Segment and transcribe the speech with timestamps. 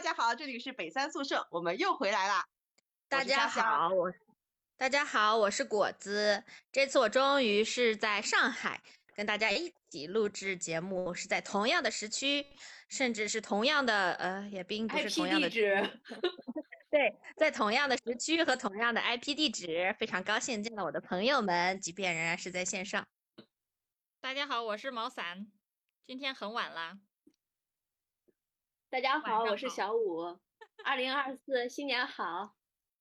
[0.00, 2.46] 家好，这里是北三宿舍，我们又回来啦。
[3.08, 4.10] 大家好，我
[4.78, 6.42] 大家好，我是果子。
[6.72, 8.80] 这次我终于是在上海
[9.14, 12.46] 跟大家一起录制节目，是在同样的时区，
[12.88, 16.00] 甚至是同样的呃，也并不是同样的地址。
[16.90, 23.06] 对，在同样的时区和同样的 IP 地址，非常高兴见到我的朋友们，即便仍然是在线上。
[24.22, 25.46] 大家好，我是毛伞，
[26.06, 26.98] 今天很晚啦。
[28.90, 30.36] 大家好，我是小五。
[30.84, 32.56] 二零二四新年好！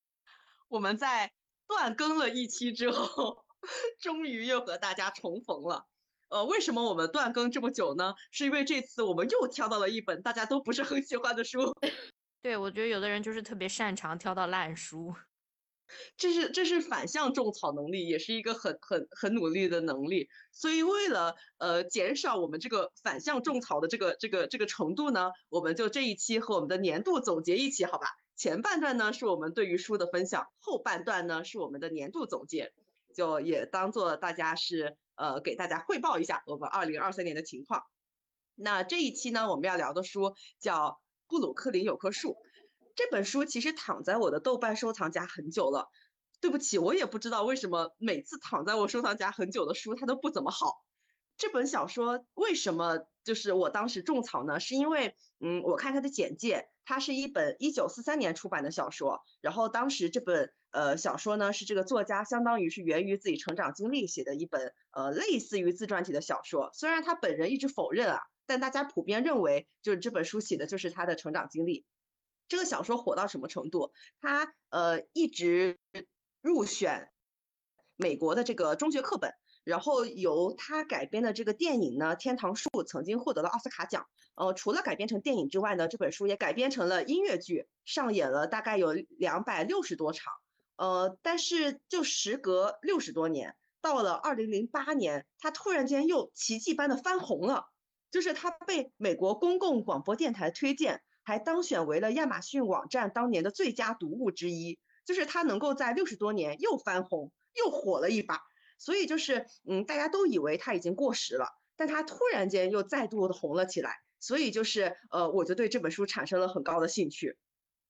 [0.70, 1.32] 我们在
[1.68, 3.44] 断更了一期之后，
[4.00, 5.88] 终于又和大家重逢了。
[6.30, 8.14] 呃，为什么我们断更这么久呢？
[8.30, 11.74] 是因为这次我们又挑到了一本大家都不是很喜欢的书。
[12.44, 15.16] 对，我觉得有的人就是特别擅长挑到烂书。
[16.18, 20.30] 这是这是反向种草能力，也是一个很很很努力的能力。
[20.52, 28.08] 所以为了呃减少我们这个反向种草的这个这个这个程度呢，我们就这一期和我们的年度总结一起，好吧？
[28.36, 32.72] 前半段呢是我们对于书的分享，后半段呢是我们的年度总结，
[33.14, 37.84] 就也当做大家是呃给大家汇报一下我们二零二三年的情况。
[38.56, 40.92] 那这一期呢我们要聊的书叫
[41.28, 42.30] 《布鲁克林有棵树》。
[43.00, 45.88] 这本书其实躺在我的豆瓣收藏夹很久了，
[46.42, 50.84] 对不起，我也不知道为什么每次躺在我收藏夹很久的书它都不怎么好。
[51.38, 54.60] 这本小说为什么就是我当时种草呢？
[54.60, 71.86] 是因为，嗯，我看它的简介，它是一本一九四三年出版的小说，然后当时这本呃小说呢是这个作家相当于是源于自己成长经历写的一本呃类似于自传体的小说，虽然他本人一直否认啊，但大家普遍认为就是这本书写的就是他的成长经历。
[72.50, 73.94] 这个小说火到什么程度？
[74.20, 75.78] 它呃一直
[76.42, 77.10] 入选
[77.96, 79.34] 美国的这个中学课本，
[79.64, 84.08] 然后由它改编的这个电影呢，《天堂树》曾经获得了奥斯卡奖。
[84.34, 90.34] 呃，除了改编成电影之外呢，这本书也改编成了音乐剧，上演了大概有两百六十多场。
[90.76, 97.66] 呃，但是就时隔六十多年，到了二零零八年，它突然间又奇迹般的翻红了，
[98.10, 101.04] 就是它被美国公共广播电台推荐。
[101.30, 108.42] 还当选为了亚马逊网站当年的最佳读物之一，就是它能够在六十多年又翻红，又火了一把。
[108.80, 111.46] 所以就是，嗯，大家都以为它已经过时了，
[111.78, 113.98] 但它突然间又再度的红了起来。
[114.20, 117.38] 所以就是，呃，我就对这本书产生了很高的兴趣。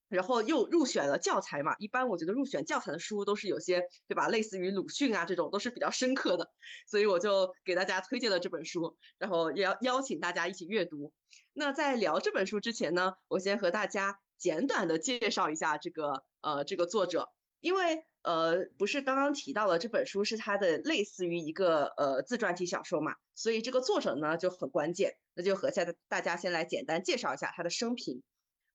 [0.09, 4.27] 然后又入选了教材嘛，一般我觉得入选教材的书都是有些，对吧？
[4.27, 6.49] 类似于鲁迅啊这种都是比较深刻的，
[6.87, 11.13] 所以我就给大家推荐了这本书，然后邀邀请大家一起阅读。
[11.53, 28.23] 那在聊这本书之前呢，我先和大家简短的介绍一下这个呃这个作者，因为呃不是刚刚提到了这本书是他的类似于一个呃自传体小说嘛，所以这个作者呢就很关键，那就和下大家先来简单介绍一下他的生平。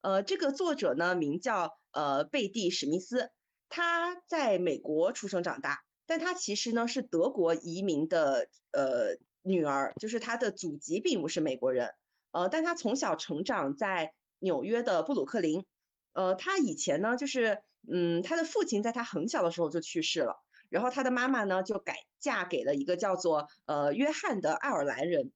[0.04, 3.30] 呃，这个作者呢名叫呃贝蒂史密斯，
[3.70, 11.94] 他在美国出生长大，但他其实呢是德国移民的呃女儿，就是他的祖籍并不是美国人，
[12.32, 15.64] 呃，但他从小成长在纽约的布鲁克林，
[16.12, 20.36] 呃，他以前呢就是嗯他的父亲在他很小的时候就去世了，
[20.68, 25.32] 然后他的妈妈呢就改嫁给了一个叫做呃约翰的爱尔兰人。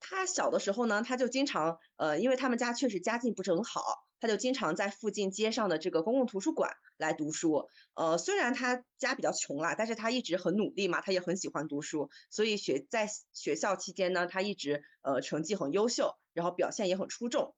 [0.00, 3.82] 他小的时候呢，他就经常，呃，因为他们家确实家境不是很好，
[4.20, 7.68] 他就经常在附近街上的这个公共图书馆来读书。
[7.94, 17.54] 呃，虽然他家比较穷啦，但是他一直很努力嘛，他也很喜欢读书，所以学在学校期间呢，他一直呃成绩很优秀，然后表现也很出众。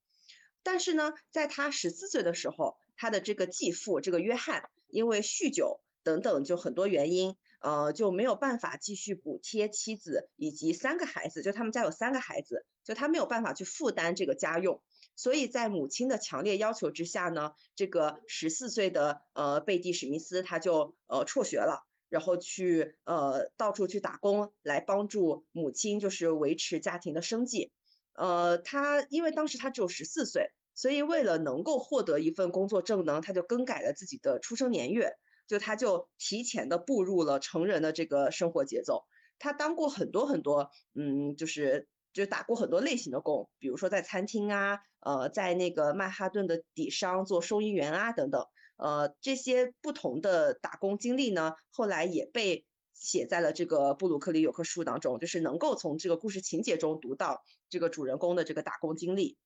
[0.63, 7.37] 但是呢，在他十四岁的时候，他的这个继父这个约翰因为酗酒等等就很多原因。
[7.61, 14.83] 呃，就没有办法继续补贴妻子以及三个孩子，就他们家有三个孩子，就他没有办法去负担这个家用，
[15.15, 27.71] 所以在母亲的强烈要求之下呢，这个十四岁的呃贝蒂史密斯他就呃辍学了，然后去呃到处去打工来帮助母亲，就是维持家庭的生计。
[28.15, 35.13] 呃，他因为当时他只有十四岁，所以为了能够获得一份工作证呢，他就更改了自己的出生年月。
[35.51, 39.05] 就他就提前的步入了成人的这个生活节奏，
[39.41, 52.65] 他当过很多很多，嗯，就是就打过很多类型的工，比如说在餐厅啊，呃，在那个曼哈顿的底商做收银员啊等等，呃，这些不同的打工经历呢，后来也被
[52.95, 59.37] 写在了这个布鲁克林有棵树当中，就是能够从这个故事情节中读到这个主人公的这个打工经历。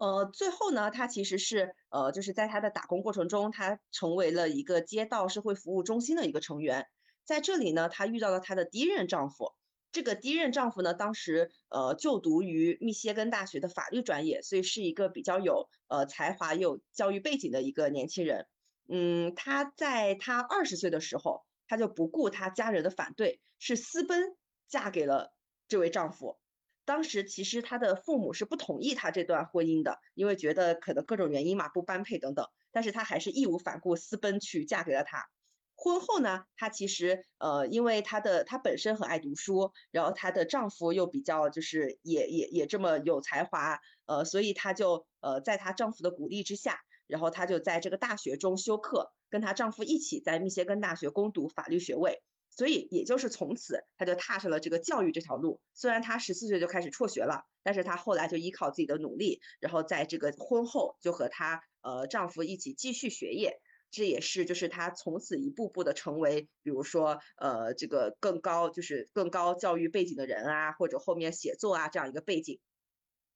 [0.00, 6.88] 呃，最后呢，他其实是呃，就是在他的打工过程中，他成为了一个街道社会服务中心的一个成员。
[7.26, 9.52] 在这里呢，他遇到了他的第一任丈夫。
[9.92, 18.46] 这个第一任丈夫呢，当时呃就读于密歇根大学的法律专业，所以是一个比较有呃才华、有教育背景的一个年轻人。
[18.88, 24.34] 嗯，他在他二十岁的时候，他就不顾他家人的反对，是私奔
[24.66, 25.34] 嫁给了
[25.68, 26.39] 这位丈夫。
[26.84, 32.46] 当时其实他的父母是不同意他这段婚姻的，因为觉得可能各种原因嘛，不般配等等。
[32.72, 35.26] 但是他还是义无反顾私奔去嫁给了他。
[35.74, 55.60] 婚后呢，她其实呃，因为她的她本身很爱读书，然后她的丈夫又比较就是也也也这么有才华，呃，所以她就呃在她丈夫的鼓励之下，然后她就在这个大学中修课，跟她丈夫一起在密歇根大学攻读法律学位，所以也就是从此她就踏上了这个教育这条路。
[55.72, 63.60] 虽然她十四岁就开始辍学了，但是她后来就依靠自己的努力，然后在这个婚后就和她呃丈夫一起继续学业。
[63.92, 72.60] 这也是，就是她从此一步步的成为，比如说，呃，这个更高，就是更高教育背景的人啊，或者后面写作啊这样一个背景。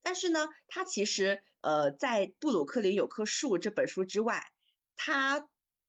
[0.01, 4.45] 但是呢，她其实，呃，在布鲁克林有棵树这本书之外，
[4.95, 5.49] 她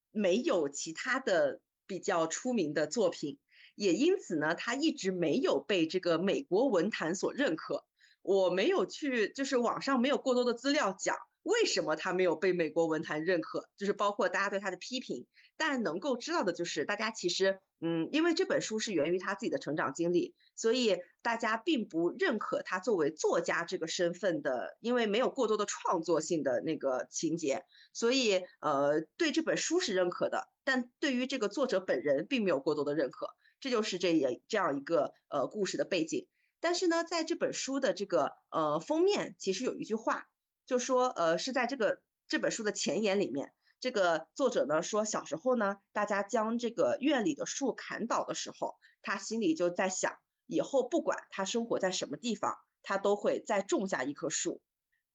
[0.09, 3.37] 没有其他的比较出名的作品，
[3.75, 7.85] 也因此呢，他一直没有被这个美国文坛所认可。
[8.21, 11.15] 我没有去，就是网上没有过多的资料讲。
[11.43, 13.69] 为什么他没有被美国文坛认可？
[13.77, 27.63] 就是包括大家对他的批评，但能够知道的就是，大家其实，嗯，因为这本书是源于他自己的成长经历，所以大家并不认可他作为作家这个身份的，因为没有过多的创作性的那个情节，
[27.93, 33.29] 所以呃，对这本书是认可的，但对于这个作者本人并没有过多的认可，
[33.59, 36.27] 这就是这也这样一个呃故事的背景。
[36.59, 40.27] 但是呢，在这本书的这个呃封面，其实有一句话。
[40.67, 50.17] 就说，呃，是在这个这本书的前言里面，这个作者呢说，小时候呢，大家将这个院里的树砍倒的时候，他心里就在想，
[50.47, 54.61] 以后不管他生活在什么地方，他都会再种下一棵树。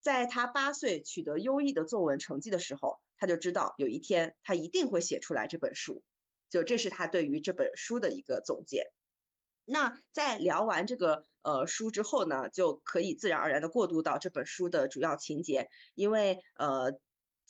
[0.01, 6.03] 在他八岁取得优异的作文成绩的时候，他就知道有一天他一定会写出来这本书。
[6.49, 8.91] 就这是他对于这本书的一个总结。
[9.65, 16.99] 那在聊完这个呃书之后呢，就可以自然而然的过渡到这本书的主要情节，因为呃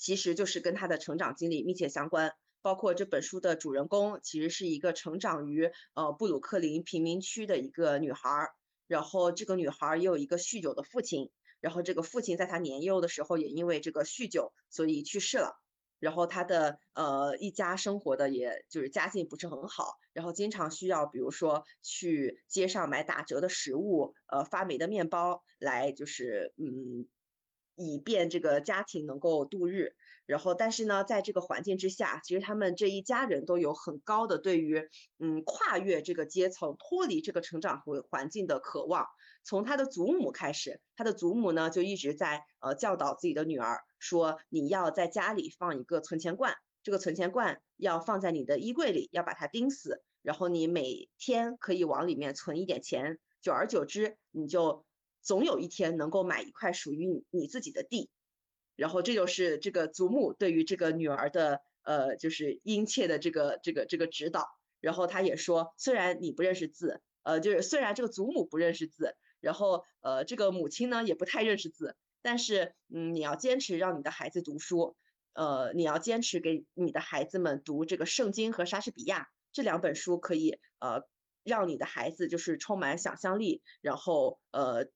[0.00, 2.32] 其实就是跟他的成长经历密切相关，
[2.62, 8.48] 包括这本书的主人公其实是一个成长于呃布鲁克林贫民区的一个女孩，
[8.86, 11.30] 然后这个女孩也有一个酗酒的父亲，
[11.60, 15.60] 然后这个父亲在她年幼的时候也因为这个酗酒所以去世了。
[15.98, 27.06] 然后他的呃一家生活的也就是家境不是很好，然后经常需要比如说去街上买打折的食物，呃发霉的面包来就是嗯
[27.80, 29.94] 以便这个家庭能够度日。
[30.26, 34.88] 然后但是呢，在这个环境之下，其实他们这一家人都有很高的对于
[35.18, 39.06] 嗯跨越这个阶层、脱离这个成长环环境的渴望。
[39.42, 54.84] 从他的祖母开始，他的祖母呢就一直在呃教导自己的女儿，说你要在家里放一个存钱罐，这个存钱罐要放在你的衣柜里，要把它钉死，然后你每天可以往里面存一点钱，久而久之，你就
[55.22, 58.10] 总有一天能够买一块属于你自己的地。
[58.76, 64.48] 然后这就是这个祖母对于这个女儿的呃就是殷切的这个这个这个指导。
[64.80, 69.16] 然后他也说，虽然你不认识字，呃就是虽然这个祖母不认识字。
[69.42, 74.96] 然后，呃，这个母亲呢也不太认识字，但是，嗯，你要坚持让你的孩子读书，
[75.32, 81.08] 呃，你要坚持给你的孩子们读这个圣经和莎士比亚这两本书，可以，呃，
[81.42, 84.88] 让你的孩子就是充满想象力，然后，呃，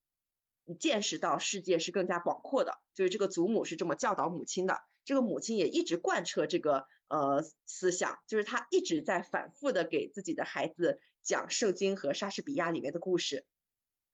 [0.79, 2.79] 见识到世界是更加广阔的。
[2.95, 13.45] 就是这个祖母是这么教导母亲的，这个母亲也一直贯彻这个，呃，思想，就是她一直在反复的给自己的孩子讲圣经和莎士比亚里面的故事。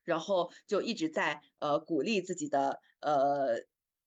[0.03, 3.61] 然后就一直在呃鼓励自己的呃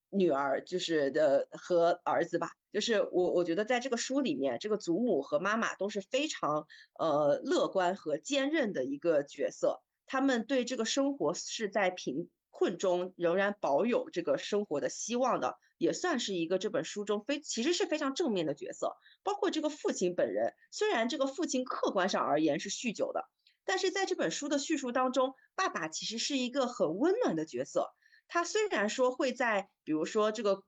[0.10, 9.82] 女儿，就是的和儿子吧，就是我我觉得在这个书里面，这个祖母和妈妈都是非常呃乐观和坚韧的一个角色，
[10.14, 18.96] 他们对这个生活是在贫困中仍然保有这个生活的希望的，也算是一个这本书中非其实是非常正面的角色。
[19.24, 23.28] 包括这个父亲本人，虽然这个父亲客观上而言是酗酒的。
[23.66, 27.90] 但是在这本书的叙述当中，爸爸其实是一个很温暖的角色。
[28.28, 30.62] 他虽然说会在，比如说这个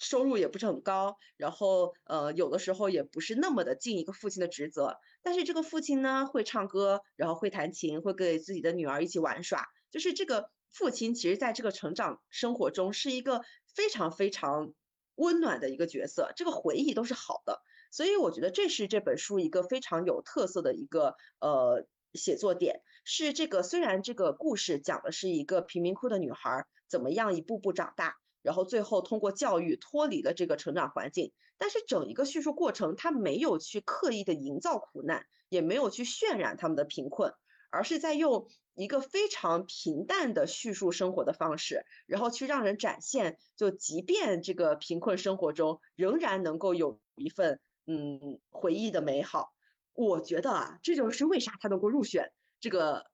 [0.00, 9.68] 收入也不是很高，然后呃有的时候也不是那么的尽一个父亲的职责，但是这个父亲呢会唱歌，然后会弹琴，会给自己的女儿一起玩耍。
[9.92, 13.42] 就是这个父亲其实在这个成长生活中是一个
[13.76, 14.72] 非常非常
[15.14, 17.60] 温暖的一个角色，这个回忆都是好的。
[17.92, 21.86] 所以我觉得这是这本书一个非常有特色的一个呃。
[22.12, 37.34] 写作点，是这个虽然这个故事讲的是一个贫民窟的女孩怎么样一步步长大，然后最后通过教育脱离了这个成长环境，但是整一个叙述过程，他没有去刻意的营造苦难，也没有去渲染他们的贫困，
[37.70, 49.52] 而是在用一个非常平淡的叙述生活的方式，然后去让人展现，就即便这个贫困生活中，仍然能够有一份嗯回忆的美好。
[49.92, 53.10] 我觉得啊，这就是为啥他能够入选这个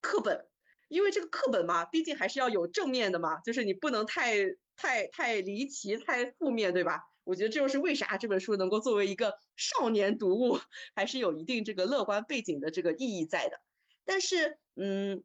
[0.00, 0.48] 课本，
[0.88, 4.36] 因为这个课本嘛，毕竟还是要有正面的嘛，就是你不能太
[4.76, 7.00] 太太离奇、太负面，对吧？
[7.24, 10.58] 我觉得这就是为啥这本书能够作为一个少年读物，
[10.94, 13.60] 还是有一定这个乐观背景的这个意义在的。
[14.04, 15.24] 但是，嗯。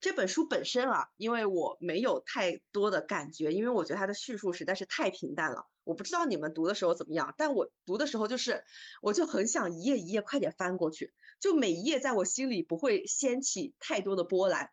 [0.00, 5.64] 这本书本身啊，因为我没有太多的感觉，因为我觉得它的叙述实在是太平淡了。
[5.82, 8.62] 我不知道你们读的时候怎么样，但我读的时候就是，
[9.02, 14.70] 我就很想一页一页快点翻过去，就每一页在我心里不会掀起太多的波澜。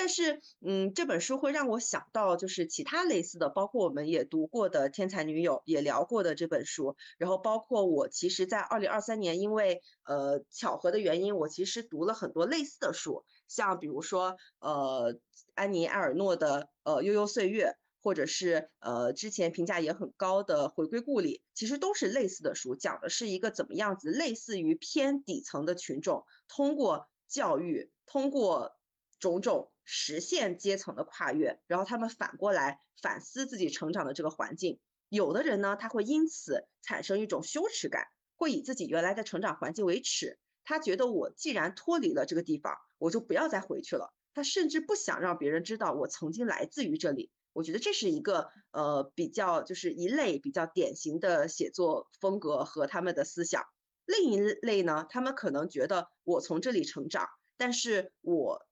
[0.00, 6.94] 但是，嗯，这本书会让我想到，就是其他类似的，包括我们也读过的《天才女友》，也聊过的这本书。
[7.18, 15.18] 然后，包括我其实，在二零二三年，因为呃巧合的原因，我其实读了很多类似的书，像比如说呃
[15.54, 28.76] 安妮埃尔诺的呃悠悠岁月，或者是呃之前评价也很高的回归故里，其实都是类似的书，讲的是一个怎么样子，类似于偏底层的群众，通过教育，通过
[29.18, 29.72] 种种。
[29.90, 34.78] 实现阶层的跨越，然后他们反过来反思自己成长的这个环境。
[35.08, 40.38] 有的人呢，他会因此产生一种羞耻感，会以自己原来的成长环境为耻。
[40.62, 44.12] 他觉得我既然脱离了这个地方，我就不要再回去了。
[44.34, 47.30] 他甚至不想让别人知道我曾经来自于这里。
[47.54, 53.64] 我觉得这是一个呃比较就是一类比较典型的写作风格和他们的思想。
[54.04, 57.26] 另一类呢，他们可能觉得我从这里成长，
[57.56, 58.67] 但是我。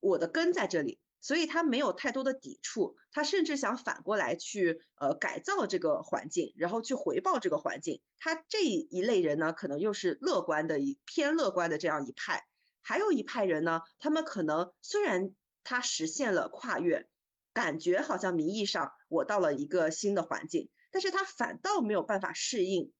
[0.00, 8.00] 我的根在这里，所以他没有太多的抵触，他甚至想反过来去呃改造这个环境，然后去回报这个环境。
[8.18, 12.44] 他这一类人呢，可能又是乐观的一偏乐观的这样一派。
[12.80, 17.08] 还有一派人呢，他们可能虽然他实现了跨越，
[17.52, 22.92] 感觉好像名义上我到了一个新的环境，但是他反倒没有办法适应。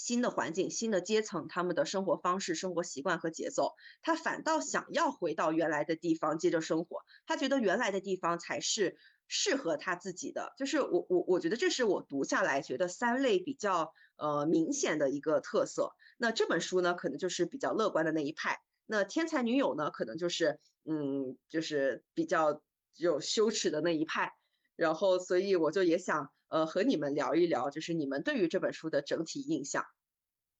[0.00, 7.02] 新的环境、新的阶层，他们的生活方式、生活习惯和节奏，他反倒想要回到原来的地方接着生活。
[7.26, 8.96] 他觉得原来的地方才是
[9.28, 10.54] 适合他自己的。
[10.56, 15.92] 就是我我我觉得这是我读下来觉得三类比较呃明显的一个特色。
[16.16, 18.58] 那这本书呢，可能就是比较乐观的那一派。
[18.86, 22.62] 那天才女友呢，可能就是嗯就是比较
[22.96, 24.32] 有羞耻的那一派。
[24.76, 26.32] 然后所以我就也想。
[26.50, 29.86] 呃，和你们聊一聊，就是你们对于这本书的整体印象。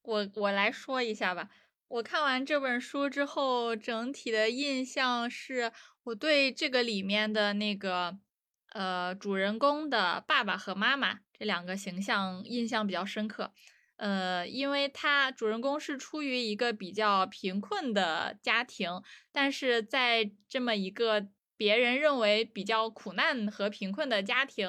[0.03, 1.51] 我我来说一下吧。
[1.89, 5.73] 我看完这本书之后，整体的印象是，
[6.05, 8.19] 我对这个里面的那个
[8.73, 13.53] 呃主人公的爸爸和妈妈这两个形象印象比较深刻。
[13.97, 21.29] 呃，因为他主人公是出于一个比较贫困的家庭，但是在这么一个。
[21.61, 24.67] 别人认为比较苦难和贫困的家庭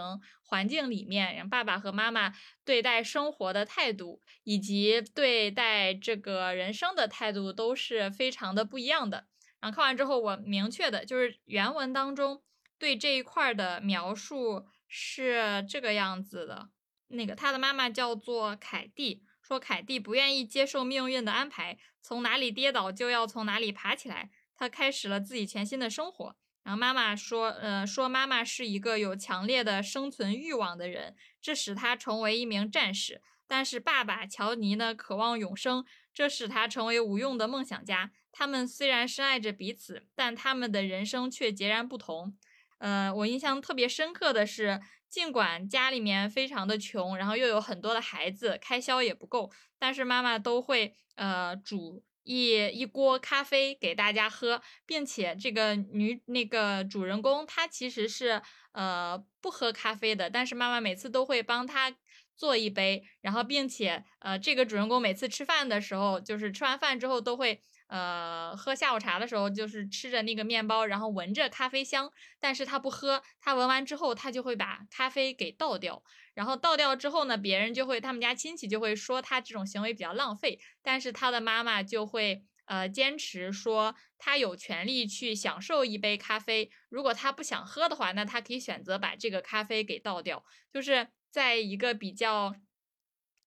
[0.52, 2.34] 环境里面，爸爸和妈妈
[2.66, 9.28] 对待生活的态度，以及对待这个人生的态度都是非常的不一样的。
[9.62, 12.44] 然后看完之后，我明确的就是原文当中
[12.78, 16.68] 对这一块的描述是这个样子的：
[17.08, 26.36] 那个他的妈妈叫做凯蒂，说凯蒂不愿意接受命运的安排，从哪里跌倒就要从哪里爬起来，他开始了自己全新的生活。
[26.64, 33.22] 然后妈妈说，呃，说妈妈是一个有强烈的生存欲望的人，这使他成为一名战士。
[33.48, 38.12] 但是爸爸乔尼呢，渴望永生，这使他成为无用的梦想家。
[38.32, 42.38] 他们虽然深爱着彼此，但他们的人生却截然不同。
[42.78, 52.04] 呃，我印象特别深刻的是，尽管家里面非常的穷，然后又有很多的孩子，开销也不够，但是妈妈都会呃煮。
[52.24, 58.42] 一一锅咖啡给大家喝，并且这个女那个主人公她其实是
[58.74, 61.96] 呃不喝咖啡的，但是妈妈每次都会帮她
[62.36, 67.62] 做一杯，然后并且呃这个主人公每次吃饭的时候，就是吃完饭之后都会。
[67.92, 76.02] 呃，喝下午茶的时候，就是吃着那个面包，然后闻着咖啡香，但是他不喝，他闻完之后，他就会把咖啡给倒掉，
[76.34, 92.56] 然后倒掉之后呢，别人就会，他们家亲戚就会说他这种行为比较浪费，但是他的妈妈就会呃坚持说他有权利去享受一杯咖啡，如果他不想喝的话，那他可以选择把这个咖啡给倒掉，就是在一个比较，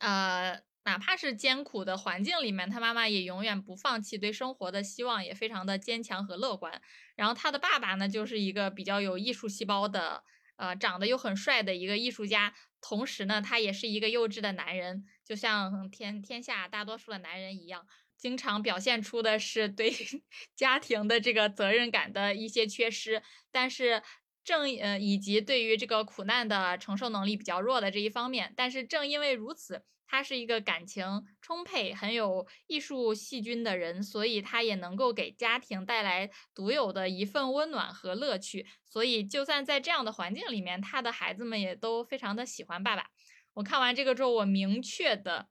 [0.00, 0.60] 呃。
[0.84, 6.80] 哪怕是艰苦的环境里面，他妈妈也永远不放弃对生活的希望，也非常的坚强和乐观。
[7.16, 10.22] 然后他的爸爸呢，就是一个比较有艺术细胞的，
[10.56, 17.86] 呃，长得又很帅的一个艺术家，同时呢，他也是一个幼稚的男人，就像天天下大多数的男人一样，
[18.16, 19.90] 经常表现出的是对
[20.54, 24.02] 家庭的这个责任感的一些缺失，但是。
[24.46, 31.04] 正呃，以及对于这个苦难的承受能力比较弱的这一方面，但是正因为如此，他是一个感情
[31.40, 38.64] 充沛、很有艺术细菌的人，所以他也能够给家庭带来独有的一份温暖和乐趣。
[38.84, 43.06] 所以，就算在这样的环境里面，他的孩子们也都非常的喜欢爸爸。
[43.54, 45.48] 我看完这个之后，我明确的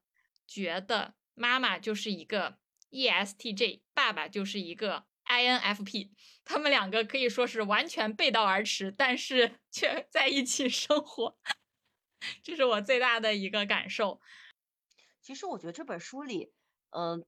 [0.48, 2.58] 觉得妈妈就是一个
[2.91, 5.05] ESTJ，爸爸就是一个。
[5.25, 6.10] INFP，
[6.43, 11.38] 他们两个可以说是完全背道而驰，但是却 在一起生活，
[12.43, 14.20] 这是我最大的一个感受。
[15.24, 16.51] 其实我觉得这本书里，
[16.92, 17.25] 嗯，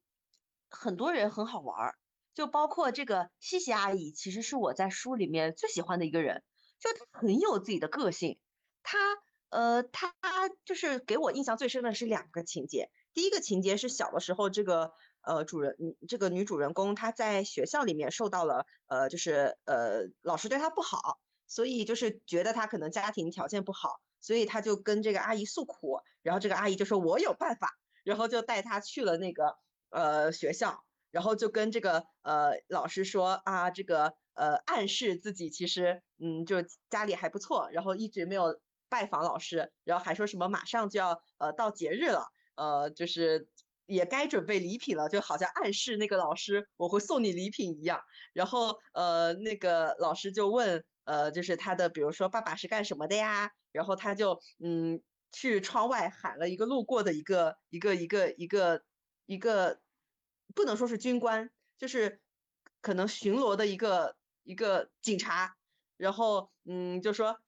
[0.69, 1.95] 很多人很好玩儿，
[2.33, 6.43] 就包括这个西西阿姨，其实是我在书里面最喜欢的一个人，
[6.79, 8.37] 就她很有自己的个性。
[8.83, 8.97] 她，
[9.49, 10.13] 呃，她
[10.65, 14.91] 就是给我印象最深的是两个情节，第一个情节是小的时候这个。
[15.27, 15.75] 呃，主人，
[16.07, 27.75] 这个女主人公她在学校里面受到了，呃，就是呃，老师对她不好，所以就是觉得她可能家庭条件不好，所以她就跟这个阿姨诉苦，然后这个阿姨就说我有办法，
[28.05, 29.57] 然后就带他去了那个
[29.89, 43.49] 呃学校，然后就跟这个呃老师说啊，这个呃暗示自己其实嗯就家里还不错，然后一直没有拜访老师，然后还说什么马上就要呃到节日了，呃就是。
[43.87, 48.01] 也该准备礼品了，就好像暗示那个老师我会送你礼品一样。
[48.33, 53.51] 然后呃，那个老师就问呃，就是他的，比如说爸爸是干什么的呀？
[53.71, 54.99] 然后他就嗯
[55.35, 58.83] 去窗外喊了一个路过的一个一个一个一个
[59.25, 59.81] 一个，
[60.55, 62.21] 不能说是军官，就是
[62.79, 65.57] 可能巡逻的一个一个警察。
[65.97, 67.39] 然后嗯就说嗨，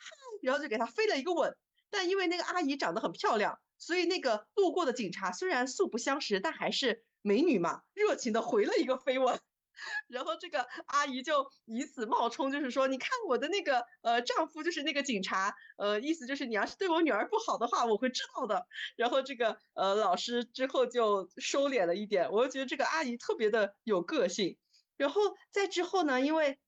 [0.42, 1.56] 然后就给他飞了一个吻。
[1.90, 3.58] 但因为那个阿姨长得很漂亮。
[3.78, 9.40] 所以那个路过的警察虽然素不相识，但还是美女嘛，热情的回了一个飞吻，
[10.08, 18.66] 然后这个阿姨就以此冒充，就是说，你看我的那个呃丈夫就是那个警察，呃意思就是你要是对我女儿不好的话，我会知道的。
[18.96, 24.58] 然后这个呃老师之后就收敛了一点，我就觉得这个阿姨特别的有个性。
[24.98, 26.60] 然后在之后呢，因为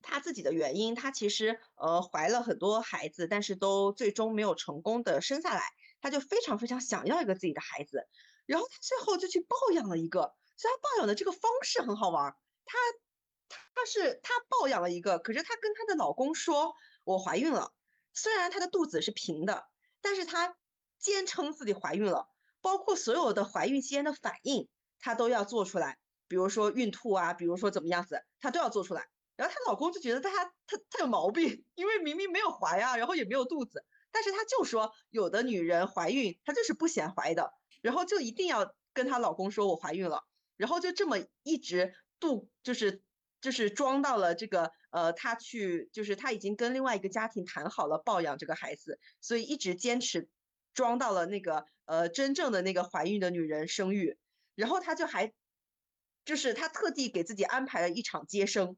[0.00, 5.62] 她自己的原因，她其实呃怀了很多孩子，但是都最终没有成功的生下来。
[6.00, 8.06] 她就非常非常想要一个自己的孩子，
[8.46, 10.34] 然后她最后就去抱养了一个。
[10.56, 12.78] 虽然抱养的这个方式很好玩，她，
[13.74, 16.74] 她是她抱养了一个，可是她跟她的老公说
[17.04, 17.72] ：“我怀孕了。”
[18.14, 19.64] 虽然她的肚子是平的，
[20.00, 20.56] 但是她
[20.98, 22.28] 坚称自己怀孕了，
[22.60, 24.68] 包括所有的怀孕期间的反应，
[25.00, 25.98] 她都要做出来。
[26.26, 29.08] 比如说孕吐啊，比如说怎么样子，她都要做出来。
[29.36, 33.84] 然后她老公就觉得她她她有毛病，因为明明没有怀啊，然后也没有肚子。
[34.12, 40.22] 但是她就说，有的女人怀孕，她就是不显怀的，然后就一定要跟她老公说，我怀孕了，
[40.56, 43.02] 然后就这么一直度，就是
[43.40, 50.28] 就是装到了这个，呃，她去，就是她已经跟另外一个家庭谈好了抱养这个孩子，所以一直坚持
[50.72, 54.16] 装到了那个，呃，真正的那个怀孕的女人生育，
[54.54, 55.32] 然后她就还，
[56.24, 58.76] 就是她特地给自己安排了一场接生，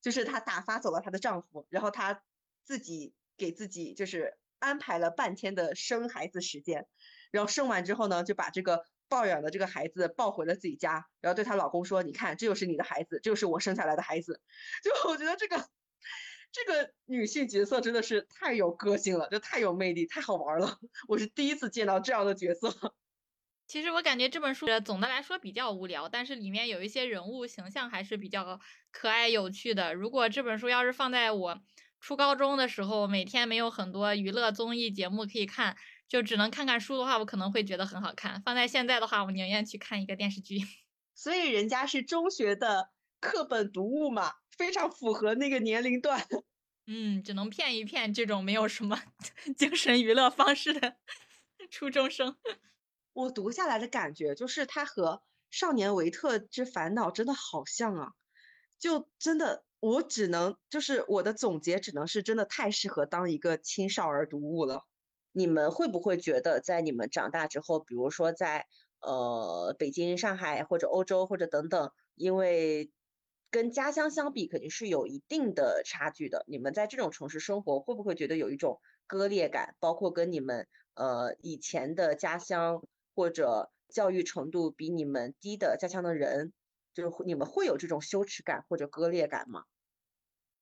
[0.00, 2.22] 就是她打发走了她的丈夫，然后她
[2.64, 4.38] 自己给自己就是。
[4.58, 6.88] 安排了半天的生孩子时间，
[7.30, 14.40] 然后生完之后呢，就把这个抱养的这个孩子抱回了自己家，然后对她老公说：“你看，这就是你的孩子，这就是我生下来的孩子。
[14.82, 15.66] ”就我觉得这个
[16.52, 20.78] 这个女性角色真的是太有个性了，就太有魅力，太好玩了。
[21.08, 22.68] 我是第一次见到这样的角色。
[23.66, 28.60] 其实我感觉这本书总的来说比较无聊，但是里面有一些人物形象还是比较
[28.92, 29.94] 可爱有趣的。
[29.94, 31.60] 如果这本书要是放在我。
[31.98, 35.76] 初高中的时候，每天没有很多娱乐综艺节目可以看，
[36.08, 38.42] 就只能看看书的话，我可能会觉得很好看。
[38.42, 40.58] 放在现在的话，我宁愿去看一个电视剧。
[41.14, 42.90] 所以人家是中学的
[43.20, 46.26] 课本读物嘛，非常符合那个年龄段。
[46.86, 49.02] 嗯，只能骗一骗这种没有什么
[49.56, 50.96] 精神娱乐方式的
[51.70, 52.36] 初中生。
[53.12, 55.14] 我读下来的感觉就是，它和
[55.50, 58.12] 《少年维特之烦恼》真的好像啊，
[58.78, 59.64] 就真的。
[59.78, 64.86] 我只能就是我的总结，只能是真的太适合当一个青少儿读物了。
[65.38, 68.66] 你们会不会觉得，在你们长大之后，比如说在
[69.00, 72.90] 呃北京、上海或者欧洲或者等等，因为
[73.50, 76.46] 跟家乡相比，肯定是有一定的差距的。
[76.48, 79.76] 你们在这种城市生活，会不会觉得有一种割裂感？
[79.78, 82.82] 包括跟你们呃以前的家乡
[83.14, 86.54] 或者教育程度比你们低的家乡的人，
[86.94, 89.64] 就是你们会有这种羞耻感或者割裂感吗？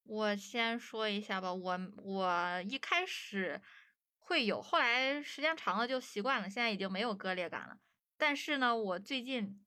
[0.06, 3.62] 我先说一下吧，我我一开始
[4.24, 7.78] 会有，后来时间长了就习惯了，现在已经没有割裂感了。
[8.16, 9.60] 但是呢，我最近。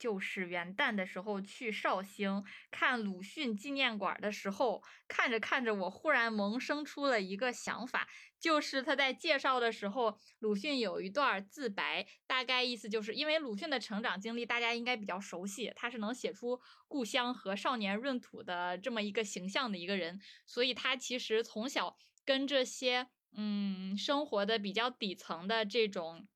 [0.00, 26.28] 就是元旦的时候去绍兴看鲁迅纪念馆的时候，看着看着，我忽然萌生出了一个想法，就是他在介绍的时候，鲁迅有一段自白，大概意思就是因为鲁迅的成长经历大家应该比较熟悉，他是能写出故乡和少年闰土的这么一个形象的一个人，所以他其实从小跟这些嗯生活的比较底层的这种。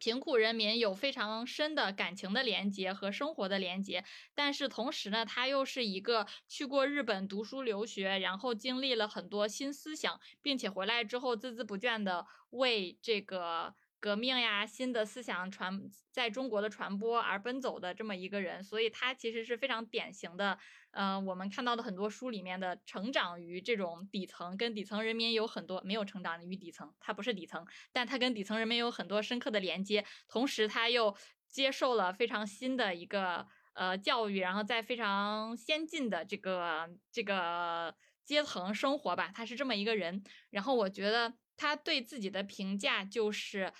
[0.00, 13.74] 贫苦人民有非常深的感情的连接和生活的连接，但是同时呢，他又是一个去过日本读书留学，然后经历了很多新思想，并且回来之后孜孜不倦的为这个。
[14.00, 15.82] 革命呀，新的思想传
[16.12, 20.58] 在中国的传播而奔走的这么一个人，所以他其实是非常典型的。
[20.92, 30.04] 嗯，我们看到的很多书里面的成长于这种底层，跟底层人民有很多没有成长于底层，他不是底层，但他跟底层人民有很多深刻的连接。
[30.28, 31.16] 同时，他又
[31.48, 40.22] 接受了非常新的一个呃教育，然后在非常先进的这个这个阶层生活吧，他是这么一个人。
[40.50, 41.34] 然后我觉得。
[41.58, 43.72] 他对自己的评价就是，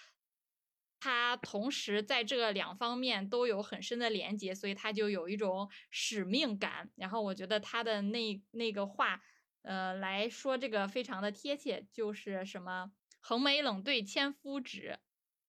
[1.01, 6.91] 他同时在这两方面都有很深的连接，所以他就有一种使命感。
[6.97, 9.23] 然后我觉得他的那那个话，
[9.63, 12.91] 呃，来说这个非常的贴切，就是什么
[13.23, 14.99] “横眉冷对千夫指，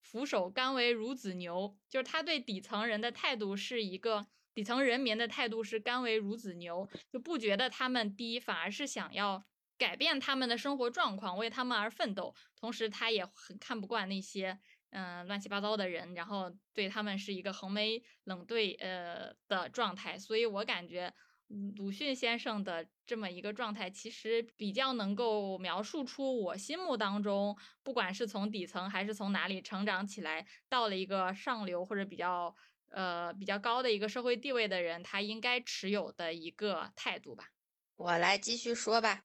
[0.00, 9.49] 俯首甘为孺子牛”，就是他对底层人的态度是一个底层人民的态度是甘为孺子牛，就不觉得他们低，反而是想要。
[9.80, 12.34] 改变他们的生活状况，为他们而奋斗。
[12.54, 20.18] 同时，他也很看不惯那些嗯乱七八糟的人，然后对他们是一个横眉冷对呃的状态。
[20.18, 21.10] 所以我感觉
[21.76, 32.54] 鲁迅先生的这么一个状态，其实比较能够描述出我心目当中，不管是从底层还是从哪里成长起来，到了一个上流或者比较
[32.90, 37.46] 呃比较高的一个社会地位的人，他应该持有的一个态度吧。
[37.96, 39.24] 我来继续说吧。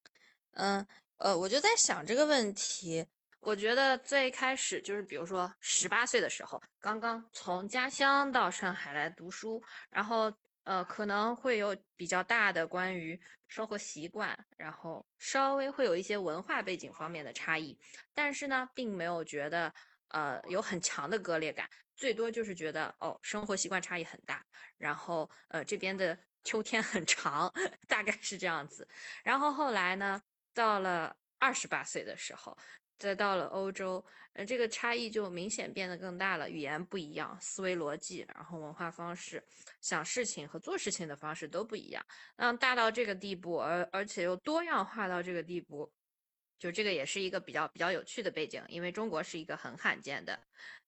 [0.55, 0.85] 嗯，
[1.17, 3.05] 呃，我就在想这个问题。
[3.41, 17.77] 我觉得最开始就是，比如说十八岁的时候，刚刚从家乡到上海来读书，然后呃，可能会有比较大的关于生活习惯，然后稍微会有一些文化背景方面的差异，
[18.13, 19.71] 但是呢，并没有觉得
[20.07, 24.43] 呃有很强的割裂感，最多就是觉得哦，生活习惯差异很大，
[24.77, 27.53] 然后呃这边的秋天很 长，
[27.87, 28.87] 大概是这样子。
[29.23, 30.19] 然后后来呢？
[30.55, 32.57] 到了二十八岁的时候，
[32.97, 36.49] 再到了欧洲，呃，这个差异就明显变得更大了。
[36.49, 39.43] 语言不一样，思维逻辑，然后文化方式，
[39.81, 42.03] 想事情和做事情的方式都不一样。
[42.37, 45.91] 那大到这个地步，而而且又多样化到这个地步，
[46.57, 50.39] 就这个也是一个比较比较有趣的背景，因为中国是一个很罕见的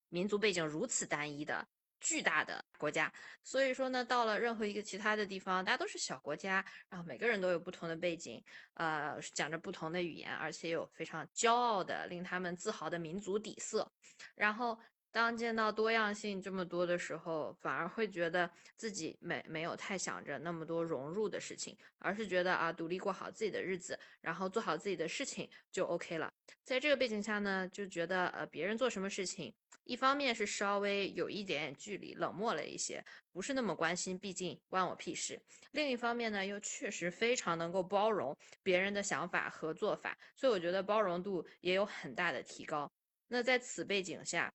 [0.08, 1.68] 民族背景如此单一的。
[2.00, 3.12] 巨大的国家，
[3.44, 8.44] 所以说呢，到了任何一个其他的地方，大家都是小国家，然后每个人都有不同的背景，
[8.76, 13.92] 呃，讲着不同的语言，而且有非常骄傲的、令他们自豪的民族底色，
[14.36, 14.78] 然后。
[15.10, 26.32] 当见到多样性这么多的时候，反而会觉得自己没没有太想着那么多融入的事情，而是觉得啊，独立过好自己的日子，然后做好自己的事情就 OK 了。
[26.64, 29.52] 在这个背景下呢，就觉得呃，别人做什么事情，
[29.88, 35.42] 一方面是稍微有一点点距离，冷漠了一些，不是那么关心，毕竟关我屁事。
[35.72, 42.92] 另一方面呢，又确实非常能够包容别人的想法和做法，所以我觉得包容度也有很大的提高。
[43.28, 44.54] 那在此背景下。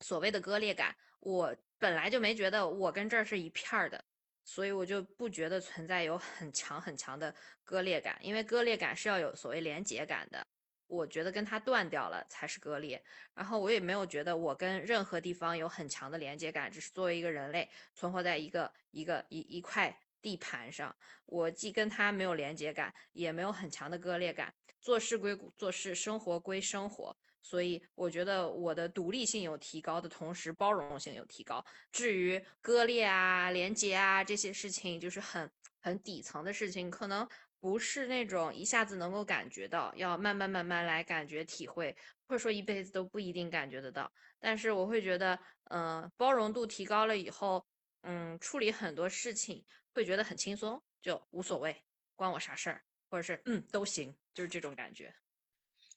[0.00, 4.00] 所谓的割裂感，我本来就没觉得我跟这儿是一片儿的，
[4.44, 10.46] 所以我就不觉得存在有很强很强的割裂感，因为割裂感是要有所谓连结感的，
[10.88, 13.00] 我觉得跟它断掉了才是割裂。
[13.34, 20.94] 然后我也没有觉得我跟任何地方有很强的连接感，只是作为一个人类存活在一个一个一一块地盘上，
[21.26, 27.16] 我既跟它没有连接感，也没有很强的割裂感，做事归做事，生活归生活。
[27.40, 31.64] 所以我觉得我的独立性有提高的同时，包容性有提高。
[31.92, 37.26] 至于割裂啊、连接啊这些事情，就是很很底层的事情，可能
[37.60, 44.10] 不是那种一下子能够感觉到，要慢慢慢慢来感觉体会，或者说一辈子都不一定感觉得到。
[44.38, 45.38] 但是我会觉得，
[45.70, 47.64] 嗯，包容度提高了以后，
[48.02, 55.14] 嗯，处理很多事情会觉得很轻松，就无所谓，关我啥事儿，或者是嗯都行，就是这种感觉。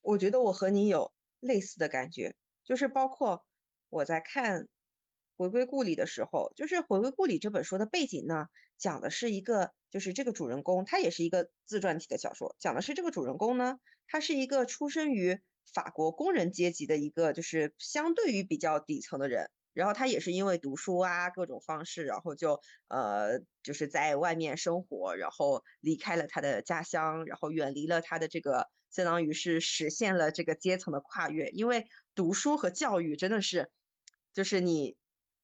[0.02, 1.14] 我觉得我和你有。
[1.42, 3.48] 类似的感觉，就是包括
[3.90, 4.68] 我在看
[5.38, 15.40] 回归故里的时候，就是《回归故里》这本书的背景呢，讲的是一个，就是这个主人公，他也是一个自传体的小说，讲的是这个主人公呢，他是一个出生于
[15.74, 33.72] 法国工人阶级的一个，就是相对于比较底层的人，然后他也是因为读书啊各种方式，然后就呃就是在外面生活，然后离开了他的家乡，然后远离了他的这个，相当于是实现了这个阶层的跨越，因为读书和教育真的是，
[34.34, 34.98] 就是你。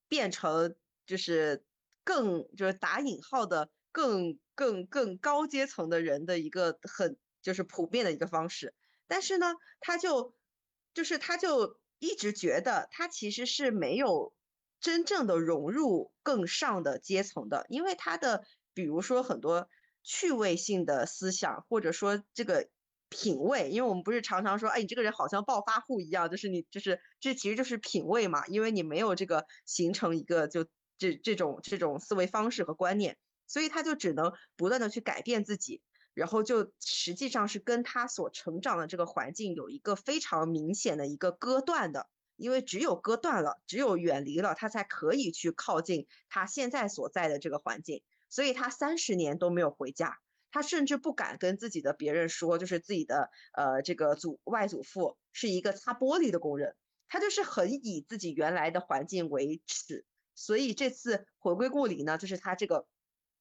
[0.08, 1.66] 变成就是
[2.04, 8.74] 更就是打引号的更更更高阶层的人的一个很就是普遍的一个方式，
[9.08, 10.34] 但是呢，他就
[10.94, 14.34] 就是他就一直觉得他其实是没有
[14.80, 18.44] 真正的融入更上的阶层的，因为他的
[18.74, 19.70] 比如说很多
[20.04, 22.70] 趣味性的思想，或者说这个。
[23.10, 30.66] 品味，因为我们不是常常说，哎，你这个人好像暴发户一样，就是你，就是这其实就是品味嘛，因为你没有这个形成一个就
[30.98, 33.18] 这这种这种思维方式和观念，
[33.48, 35.82] 所以他就只能不断的去改变自己，
[36.14, 50.18] 然后就实际上是跟他所成长的这个环境有一个非常明显的一个割断的，因为只有割断了，只有远离了，他才可以去靠近他现在所在的这个环境，所以他三十年都没有回家。
[50.58, 56.76] 他甚至不敢跟自己的别人说，就是自己的呃这个祖外祖父是一个擦玻璃的工人，
[57.08, 62.88] 他就是很以自己原来的环境为耻，所以这次回归故里呢，就是他这个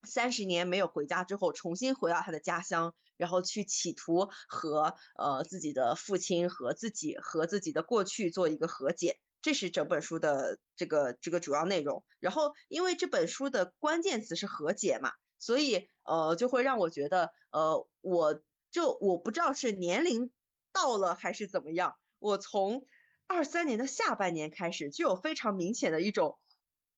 [0.02, 12.05] 三十年没有回家之后，重新回到他的家乡，然后去企图和呃自己的父亲和自己和自己的过去做一个和解，这是整本书的这个这个主要内容。
[12.20, 15.12] 然后因为这本书的关键词是和解嘛。
[15.38, 20.31] 所以，呃，就会让我觉得，呃，我就我不知道是年龄
[20.72, 22.87] 到了还是怎么样，我从
[23.27, 26.38] 二三年的下半年开始就有非常明显的一种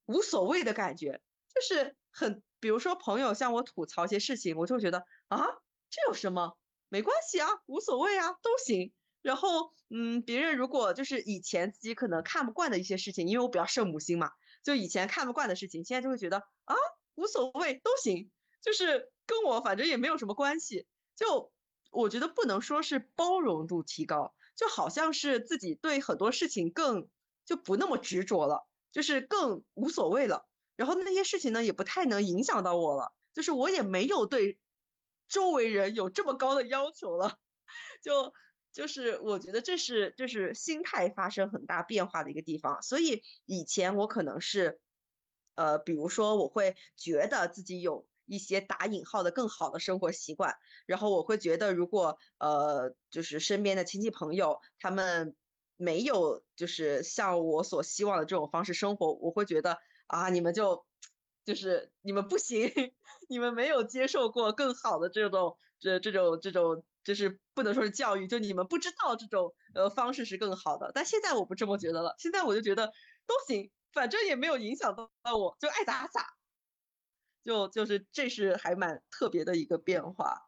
[0.07, 1.21] 无所谓的感觉，
[1.55, 5.39] 就是很，比如说朋友向我吐槽一些事情，我就觉得啊，
[5.91, 6.57] 这有什么？
[6.89, 8.93] 没关系啊，无所谓啊，都行。
[9.21, 14.31] 然后，嗯，别人如果就是以前自己可能看不惯的一些事情，因为我比较圣母心嘛，
[14.63, 16.75] 就以前看不惯的事情，现在就会觉得啊。
[17.19, 18.31] 无所谓，都行，
[18.63, 20.87] 就是跟我反正也没有什么关系。
[21.17, 21.53] 就
[21.91, 27.09] 我觉得不能说是包容度提高，就好像是自己对很多事情更
[27.45, 30.47] 就不那么执着了，就是更无所谓了。
[30.77, 34.57] 然后那些事情呢，也不太能影响到我了，就是我也没有对
[35.29, 37.37] 周围人有这么高的要求了。
[38.01, 38.33] 就
[38.73, 42.81] 就是我觉得这是就是心态发生很大变化的一个地方。
[42.81, 44.79] 所以以前我可能是。
[45.59, 50.55] 呃，比如说，我会觉得自己有一些打引号的更好的生活习惯，
[50.87, 55.35] 然后我会觉得，如果呃，就是身边的亲戚朋友他们
[55.77, 60.87] 没有就是像我所希望的这种方式生活，我会觉得啊，你们就
[61.45, 62.71] 就是你们不行，
[63.29, 70.93] 你们没有接受过更好的这种这这种这种，就是不能说是教育，就你们不知道这种呃方式是更好的。
[70.95, 72.93] 但现在我不这么觉得了，现在我就觉得
[73.27, 73.73] 都行。
[73.99, 76.25] 反正也没有影响到我，就爱咋咋，
[77.43, 80.47] 就就是这是还蛮特别的一个变化。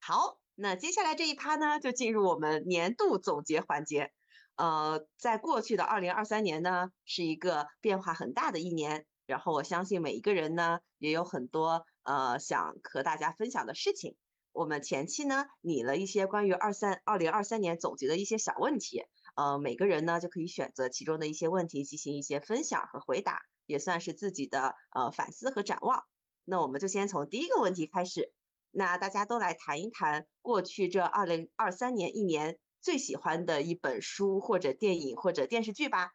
[0.00, 4.10] 好，那接下来这一趴呢，就进入我们年度总结环节。
[4.56, 9.04] 呃，在过去的二零二三年呢，是一个变化很大的一年。
[9.26, 14.16] 然后我相信每一个人呢，也有很多呃想和大家分享的事情。
[14.52, 19.04] 我们前期呢拟了一些关于二三二零二三年总结的一些小问题。
[19.40, 26.04] 呃，每个人呢就可以选择其中的一些问题进行一些分享和回答，也算是自己的呃反思和展望。
[26.44, 28.34] 那我们就先从第一个问题开始，
[28.70, 36.12] 那大家都来谈一谈过去这二零二三年一年最喜欢的一本书或者电影或者电视剧吧。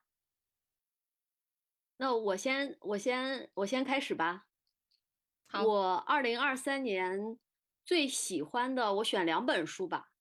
[1.97, 4.45] 那我先我先我先开始吧。
[5.47, 7.39] 好，我二零二三年
[7.83, 10.11] 最喜欢的，我选两本书吧。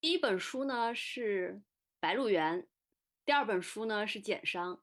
[0.00, 1.62] 第一本书呢是。
[2.00, 2.62] 《白鹿原》，
[3.26, 4.76] 第二本书呢是《简商》，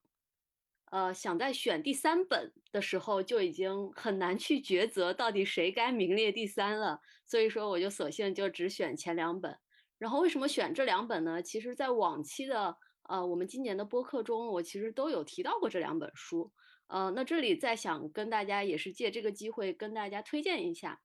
[0.92, 9.58] 呃，想在选第三本的时候就已经很难去抉择到底谁该名列第三了，所以说我就索性就只选前两本。
[9.98, 11.42] 然后为什么选这两本呢？
[11.42, 12.78] 其实，在往期的
[13.10, 16.54] 呃我们今年的播客中，我其实都有提到过这两本书。
[16.86, 21.02] 呃，那这里再想跟大家也是借这个机会跟大家推荐一下。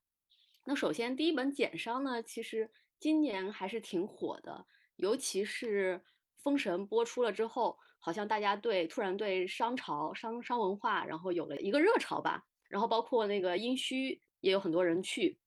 [0.65, 4.67] 那首先第一本《简商》呢，其实今年还是挺火的。
[4.95, 5.99] 尤其是
[6.41, 12.45] 《封神》播出了之后，好像大家对突然对商朝商商文化，然后有了一个热潮吧。
[12.69, 15.37] 然后包括那个殷墟也有很多人去。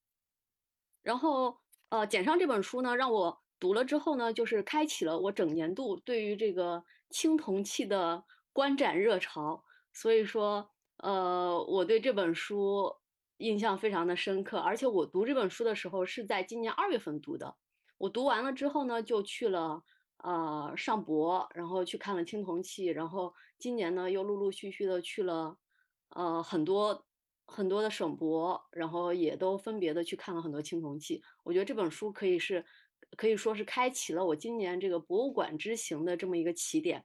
[1.02, 12.94] 然后呃，简上这本书呢，让我读了之后呢，就是开启了我整年度对于这个青铜器的观展热潮，所以说，呃，我对这本书
[13.38, 14.58] 印象非常的深刻。
[14.58, 17.56] 而且我读这本书的时候是在今年二月份读的，
[17.98, 19.82] 我读完了之后呢，就去了
[20.18, 25.56] 呃上博，然后去看了青铜器，然后今年呢又陆陆续续的去了
[26.10, 27.06] 呃很多
[27.46, 31.22] 很多的省博，然后也都分别的去看了很多青铜器。
[31.44, 32.64] 我觉得这本书可以是。
[33.16, 37.04] 可以说是开启了我今年这个博物馆之行的这么一个起点。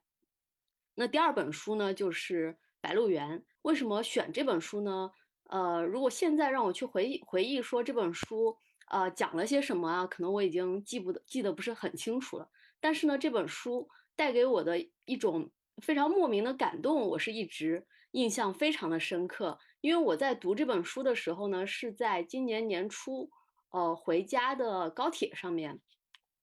[0.96, 3.40] 那第二本书呢，就是《白鹿原》。
[3.62, 5.12] 为什么选这本书呢？
[5.44, 8.58] 呃，如果现在让我去回忆回忆说这本书，
[8.92, 10.06] 呃，讲了些什么啊？
[10.06, 12.50] 可能我已经记不得记得不是很清楚了。
[12.80, 15.50] 但是呢，这本书带给我的一种
[15.82, 19.58] 非常莫名的感动，我是一直印象非常的深刻。
[19.80, 23.30] 因为我在读这本书的时候呢，是在今年年初，
[23.70, 25.80] 呃，回家的高铁上面。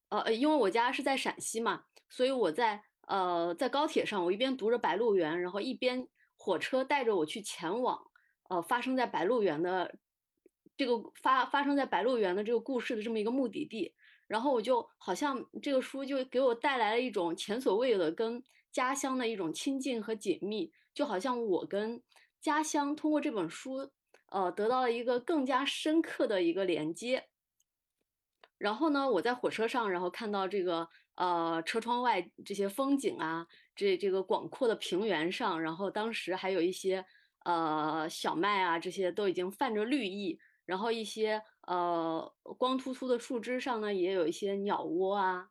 [0.08, 6.08] 呃，因为我家是在陕西嘛，所以我在呃在高铁上，我一边读着《白鹿原》，然后一边
[6.38, 8.00] 火车带着我去前往
[8.48, 9.94] 呃发生在白鹿原的
[10.78, 13.92] 这个发发生在白鹿原的这个故事的这么一个目的地，
[14.28, 22.00] 然后我就好像这个书就给我带来了一种前所未有的跟家乡的一种亲近和紧密，就好像我跟
[22.40, 23.90] 家乡通过这本书
[24.30, 27.28] 呃得到了一个更加深刻的一个连接。
[28.56, 37.04] 然后呢，我在火车上，然后看到这个呃车窗外这些风景啊，这这个广阔的平原上，然后当时还有一些
[37.44, 45.48] 呃小麦啊，这些都已经泛着绿意，然后一些呃光秃秃的树枝上呢，也有一些鸟窝啊，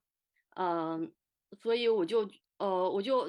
[0.55, 1.11] 嗯，
[1.59, 3.27] 所以我就呃我就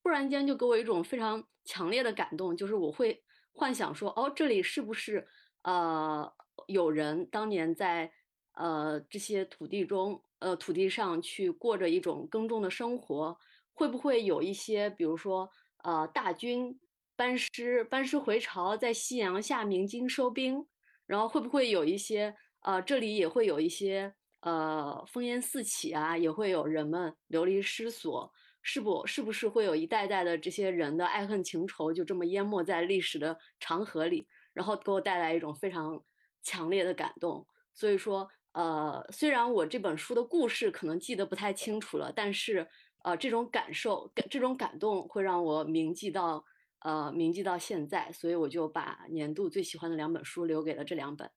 [0.00, 3.20] 突然间就给我一种非常强烈的感动，就是我会
[3.52, 5.26] 幻想说，哦，这里是不是
[5.62, 6.32] 呃
[6.68, 8.12] 有人当年在。
[8.56, 13.36] 呃，这些土地中，呃，土地上去过着一种耕种的生活，
[13.72, 15.50] 会不会有一些，比如说，
[15.82, 16.78] 呃，大军
[17.16, 20.68] 班师班师回朝，在夕阳下鸣金收兵，
[21.06, 29.06] 然后会不会有一些，呃，这里也会有一些，呃，烽烟四起啊，也会有人们流离失所，是不？
[29.06, 36.02] 是不是会有一代代的这些人的爱恨情仇就这么淹没在历史的长河里，然后给我带来一种非常
[36.42, 38.28] 强烈的感动，所以说。
[38.54, 42.64] 呃，虽然我这本书的故事可能记得不太清楚了，但是
[43.02, 46.44] 呃，这种感受、这种感动会让我铭记到
[46.84, 51.30] 呃，铭记到现在，所以我就把年度最喜欢的两本书留给了这两本。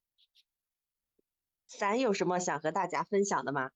[1.66, 3.72] 咱有什么想和大家分享的吗？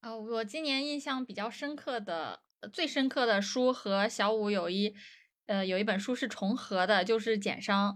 [0.00, 4.94] 啊，我今年印象比较深刻的、最深刻的书和小五有一
[5.46, 7.94] 呃有一本书是重合的，就是《简商》。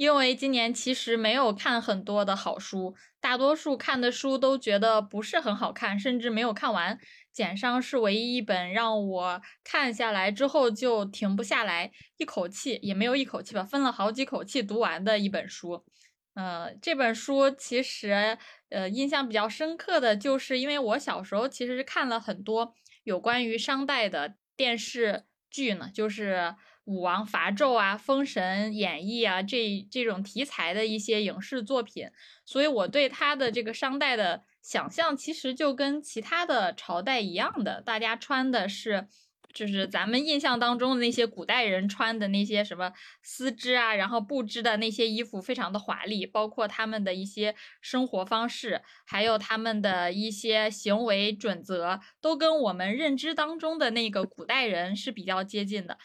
[0.00, 6.98] 因为今年其实没有看很多的好书，大多数看的书都觉得不是很好看，甚至没有看完。
[7.30, 15.84] 简商是唯一一本让我看下来之后就停不下来，一口气也没有一口气吧，分了好几口气读完的一本书。
[16.32, 18.38] 呃，这本书其实
[18.70, 22.72] 呃印象比较深刻的就是因为我小时候其实是看了很多
[23.04, 26.54] 有关于商代的电视剧呢，就是。
[26.90, 32.10] 武王伐纣啊，封神演义啊，这这种题材的一些影视作品，
[32.44, 39.06] 所以我对他的这个商代的想象，其实就跟其他的朝代一样的，大家穿的是，
[39.54, 55.96] 就是咱们印象当中的那些古代人穿的那些什么丝织啊，然后布织的那些衣服，非常的华丽，包括他们的一些生活方式，还有他们的一些行为准则，都跟我们认知当中的那个古代人是比较接近的。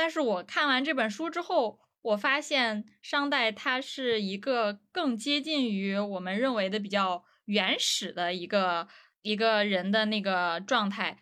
[0.00, 8.86] 但是我看完这本书之后，我发现商代它是一个更接近于我们认为的比较原始的一个
[9.22, 11.18] 一个人的那个状态，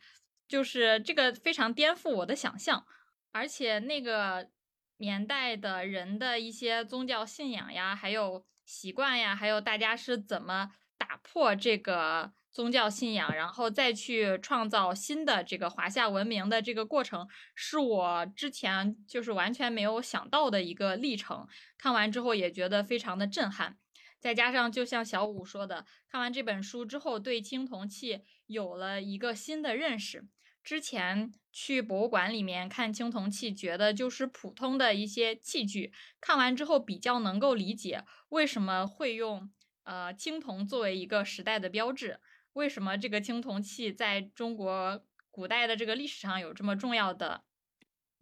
[0.46, 2.84] 就是这个非常颠覆我的想象，
[3.32, 4.50] 而且那个
[4.98, 12.34] 年代的人的一些宗教信仰呀，还有习惯呀，还有大家是怎么打破这个。
[12.56, 21.46] 宗教信仰，然后再去创造新的这个华夏文明的这个过程，是我之前就是完全没有想到的一个历程。
[21.76, 23.76] 看完之后也觉得非常的震撼，
[24.18, 30.26] 再加上就像小五说的，看完这本书之后，对青铜器有了一个新的认识。
[30.64, 35.92] 之前去博物馆里面看青铜器，觉得就是普通的一些器具，
[36.22, 39.50] 看完之后比较能够理解为什么会用
[39.82, 42.18] 呃青铜作为一个时代的标志。
[42.56, 47.44] 为什么这个青铜器在中国古代的这个历史上有这么重要的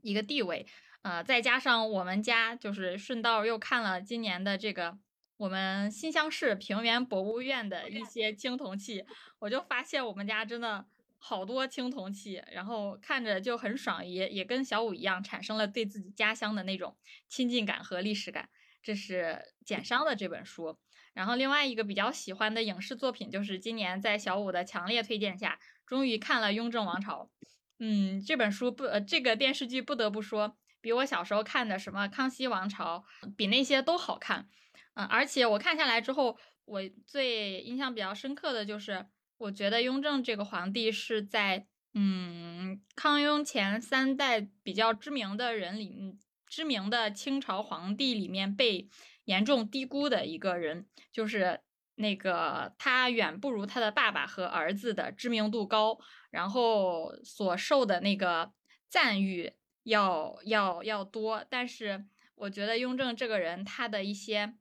[0.02, 0.66] 一个地位？
[1.02, 4.98] 呃，再加上我们家就是顺道又看了今年的这个
[5.36, 9.04] 我们新乡市平原博物院的一些青铜器，
[9.38, 10.84] 我就发现我们家真的
[11.16, 16.96] 好多青铜器，然后看着就很爽，也也跟小五一样，产生了对自己家乡的那种
[17.28, 18.48] 亲近感和历史感。
[18.82, 20.76] 这是简商的这本书。
[21.14, 27.30] 然后另外一个比较喜欢的影视作品，就是今年在小五的强烈推荐下，终于看了《雍正王朝》。
[27.78, 33.04] 嗯，这本书不，呃，这个电视剧不得不说，比我小时候看的什么《康熙王朝》
[33.36, 34.48] 比那些都好看。
[34.94, 39.06] 嗯，而且我看下来之后，我最印象比较深刻的就是，
[39.38, 48.88] 我觉得雍正这个皇帝是在嗯康雍前三代比较知名的人里，知名的清朝皇帝里面被。
[49.24, 51.60] 严重低估的一个人，就是
[51.94, 55.98] 那个他远不如他的爸爸和儿子的知名度高，
[56.30, 58.52] 然后所受的那个
[58.88, 59.52] 赞誉
[59.84, 61.44] 要要要多。
[61.48, 62.04] 但是
[62.34, 64.54] 我觉得雍正这个人，他的一些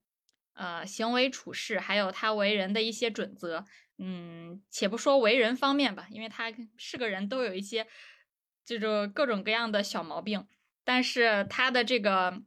[0.54, 3.66] 呃行为处事，还有他为人的一些准则，
[3.98, 7.88] 嗯，且不说为人方面吧，因为他是个人都有一些
[8.64, 10.48] 这种各种各样的小毛病，
[10.86, 12.44] 但是他的这个。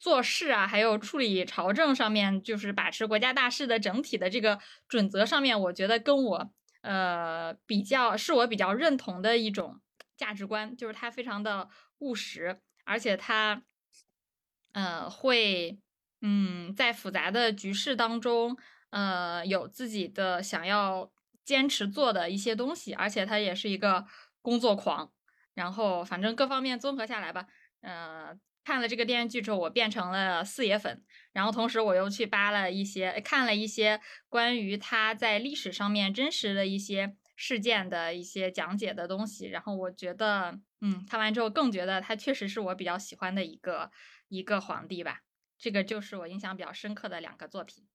[0.00, 9.82] 做事啊，还有处理朝政上面，就是把持国家大事的整体的这个准则上面，我觉得跟我呃比较是我比较认同的一种
[10.16, 13.62] 价值观，就是他非常的务实，而且他
[14.72, 15.78] 呃会
[16.22, 18.56] 嗯在复杂的局势当中
[18.88, 21.12] 呃有自己的想要
[21.44, 24.06] 坚持做的一些东西，而且他也是一个
[24.40, 25.12] 工作狂，
[25.52, 27.46] 然后反正各方面综合下来吧，
[27.82, 28.40] 嗯。
[28.62, 31.02] 看了这个电视剧之后，我变成了四爷粉，
[31.32, 43.90] 然后同时我又去扒了一些，看了一些关于他在历史上面真实的一些事件的一些讲解的东西，然后我觉得，嗯，看完之后更觉得他确实是我比较喜欢的一个
[44.28, 45.22] 一个皇帝吧。
[45.58, 47.88] 这个就是我印象比较深刻的两个作品。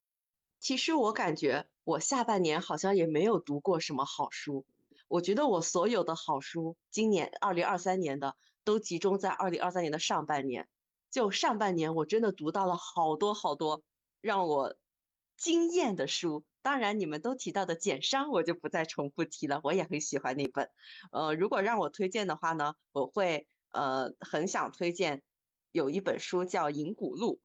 [0.59, 4.65] 其实我感觉我下半年好像也没有读过什么好书，
[5.07, 8.35] 我觉得我所有的好书，今年二零二三年的。
[8.65, 10.67] 都集中在二零二三年的上半年，
[11.11, 13.83] 就上半年我真的读到了好多好多
[14.19, 14.75] 让我
[15.37, 16.43] 惊艳的书。
[16.61, 20.71] 当然，你们都提到的《简商》，我就不再重复提了，我也很喜欢那本。
[21.11, 25.21] 呃，如果让我推荐的话呢，我会呃很想推荐
[25.71, 27.35] 有一本书叫《银谷路》，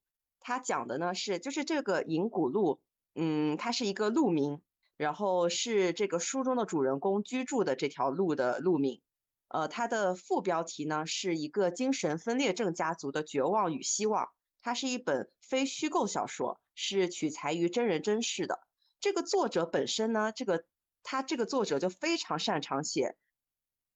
[0.41, 2.81] 它讲的呢是就是这个银谷路，
[3.15, 4.63] 嗯，它是一个路名，
[4.97, 9.03] 然后是这个书中的主人公居住的这条路的路名。
[9.51, 14.29] 呃，它的副标题呢是一个精神分裂症家族的绝望与希望。
[14.63, 18.61] 它是一本非虚构小说，是取材于真人真事的。
[19.01, 20.65] 这个作者本身呢，这个
[21.03, 23.17] 他这个作者就非常擅长写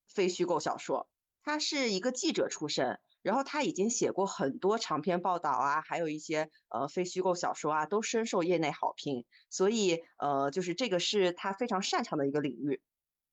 [0.08, 1.08] 非虚构小说。
[1.42, 9.24] 他是一个记者出身，然后他已经写过很多长篇报道啊，还有一些呃非虚构小说啊，都深受业内好评。
[9.50, 12.80] 所以呃，就是这个是他非常擅长的一个领域。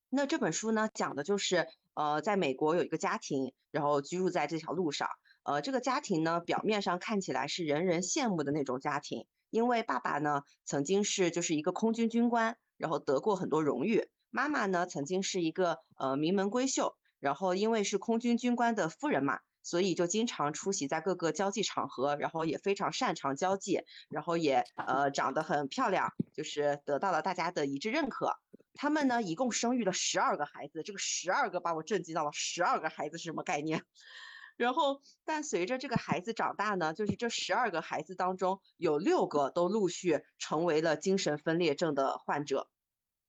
[0.09, 1.67] 那这本书呢，讲的就是。
[1.93, 5.07] 呃，在美国有一个家庭，然后居住在这条路上。
[5.43, 14.07] 呃，这个家庭呢，表面上看起来是人人羡慕的那种家庭，因为爸爸呢曾经是就是一个空军军官，然后得过很多荣誉。
[14.29, 28.37] 妈妈呢曾经是一个呃名门闺秀，然后因为是空军军官的夫人嘛，所以就经常出席在各个交际场合，然后也非常擅长交际，然后也呃长得很漂亮，就是得到了大家的一致认可。
[28.73, 32.31] 他们呢，一共生育了十二个孩子，这个十二个把我震惊到了。
[32.33, 33.83] 十二个孩子是什么概念？
[34.57, 42.69] 然后，但随着这个孩子长大呢，就是这十二个孩子当中有六个都陆续成为了精神分裂症的患者。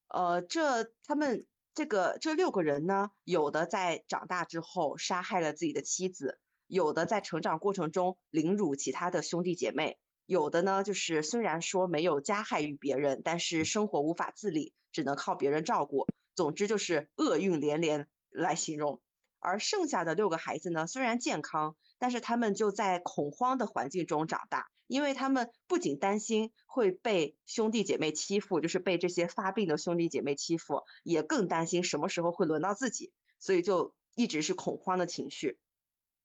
[0.08, 14.74] 呃，这他们这个这六个人呢，有的在长大之后杀害了自己的妻子，有的在成长过程中凌辱其他的兄弟姐妹，有的呢就是虽然说没有加害于别人，但是生活无法自理。
[14.92, 19.00] 只能靠别人照顾，总之就是厄运连连来形容。
[19.40, 35.58] 而剩下的六个孩子呢，虽然健康，但是他们就在恐慌的环境中长大，因为他们不仅担心会被兄弟姐妹欺负，就是被这些发病的兄弟姐妹欺负，也更担心什么时候会轮到自己，所以就一直是恐慌的情绪。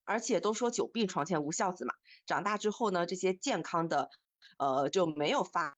[0.05, 1.95] 而且都说久病床前无孝子嘛，
[2.27, 4.11] 长大之后呢，这些健康的，
[4.59, 5.75] 呃，就没有发。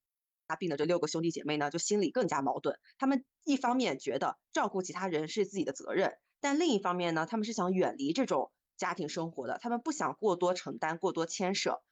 [0.50, 2.80] 他病的这六个兄弟姐妹呢，就心里更加矛盾。
[2.98, 9.60] 他们一方面觉得照顾其他人是自己的责任，但另一方面呢，他们是想远离这种家庭生活的。
[9.62, 11.84] 他们不想过多承担、过多牵涉。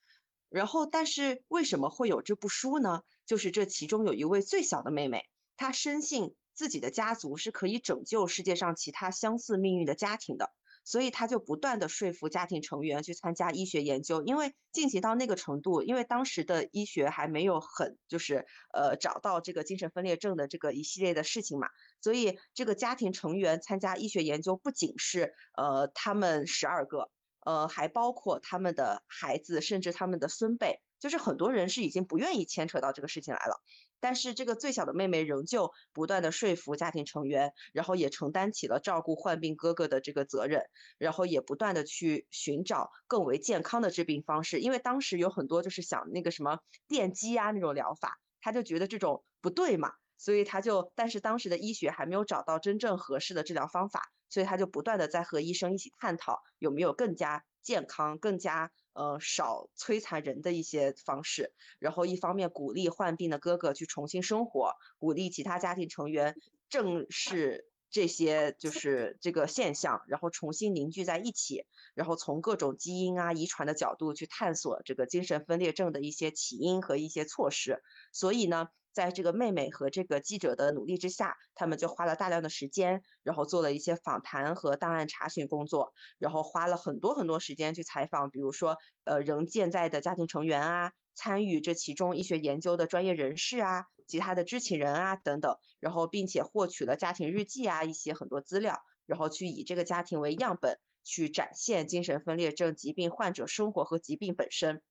[0.49, 3.03] 然后，但是为什么会有这部书呢？
[3.28, 10.51] 就是这其中有一位最小的妹妹，她深信自己的家族是可以拯救世界上其他相似命运的家庭的。
[10.88, 21.67] 所以他就不断的说服家庭成员去参加医学研究，因为进行到那个程度，因为当时的医学还没有很就是呃找到这个精神分裂症的这个一系列的事情嘛，
[21.99, 27.11] 所以这个家庭成员参加医学研究不仅是呃他们十二个，
[27.45, 33.61] 呃还包括他们的孩子，甚至他们的孙辈，就是很多人是已经不愿意牵扯到这个事情来了。
[33.99, 40.63] 但是这个最小的妹妹仍旧不断的说服家庭成员，然后也承担起了照顾患病哥哥的这个责任，
[40.97, 44.59] 然后也不断的去寻找更为健康的治病方式。
[44.59, 58.72] 因为当时有很多就是想那个什么电击啊那种疗法，他就觉得这种不对嘛，所以他就，但是当时的医学还没有找到真正合适的治疗方法，所以他就不断的在和医生一起探讨有没有更加健康、更加。
[58.99, 66.36] 呃，少摧残人的一些方式，然后一方面鼓励患病的哥哥去重新生活，鼓励其他家庭成员
[66.68, 77.84] 正视这些就是这个现象，然后重新凝聚在一起，然后从各种基因啊、遗传的角度去探索这个精神分裂症的一些起因和一些措施。
[78.11, 78.70] 所以呢。
[78.97, 104.81] 在这个妹妹和这个记者的努力之下，他们就花了大量的时间，然后做了一些访谈和档案查询工作，然后花了很多很多时间去采访，比如说呃仍健在的家庭成员啊，参与这其中医学研究的专业人士啊，其他的知情人啊等等，然后并且获取了家庭日记啊一些很多资料，然后去以这个家庭为样本，去展现精神分裂症疾病患者生活和疾病本身。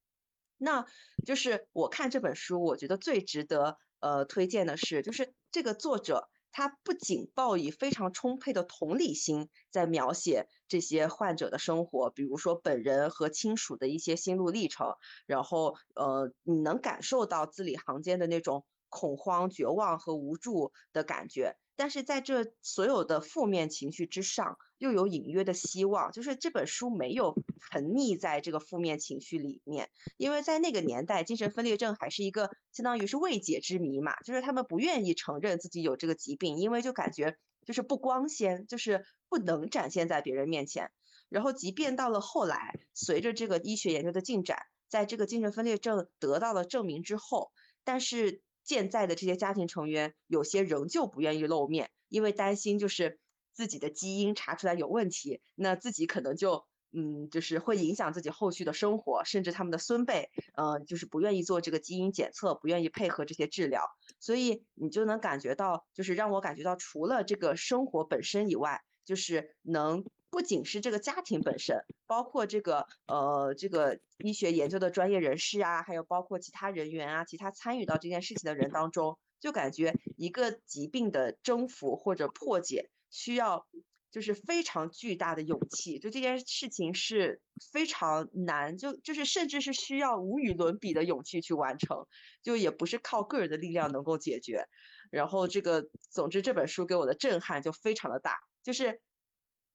[0.58, 0.86] 那
[1.26, 3.76] 就是我看这本书，我觉得最值得。
[4.06, 14.94] 呃，推荐的是，就是这个作者，他不仅抱以非常充沛的同理心在描写这些患者的生活，比如说本人和亲属的一些心路历程，
[15.26, 21.56] 然后呃，你能感受到字里行间的那种恐慌、绝望和无助的感觉。
[21.76, 27.34] 但是在这所有的负面情绪之上，又有隐约的希望，就是这本书没有
[27.70, 40.90] 沉溺在这个负面情绪里面，因为在那个年代，精神分裂症还是一个相当于是未解之谜嘛，就是他们不愿意承认自己有这个疾病，因为就感觉就是不光鲜，就是不能展现在别人面前。
[41.28, 44.58] 然后，即便到了后来，随着这个医学研究的进展，
[44.88, 47.50] 在这个精神分裂症得到了证明之后，
[47.84, 48.40] 但是。
[48.66, 53.18] 健在的这些家庭成员，有些仍旧不愿意露面，因为担心就是
[53.54, 63.82] 自己的基因查出来有问题，那自己可能就嗯，就是会影响自己后续的生活，甚至他们的孙辈，呃，就是不愿意做这个基因检测，不愿意配合这些治疗，
[64.20, 70.04] 所以你就能感觉到，就是让我感觉到，除了这个生活本身以外，就是能。
[70.36, 83.66] 不仅是这个家庭本身，包括这个呃这个医学研究的专业人士啊，还有包括其他人员啊，其他参与到这件事情的人当中，就感觉一个疾病的征服或者破解需要
[84.10, 87.40] 就是非常巨大的勇气，就这件事情是
[87.72, 92.06] 非常难，就就是甚至是需要无与伦比的勇气去完成，
[92.42, 94.66] 就也不是靠个人的力量能够解决。
[95.10, 99.00] 然后这个总之这本书给我的震撼就非常的大，就是。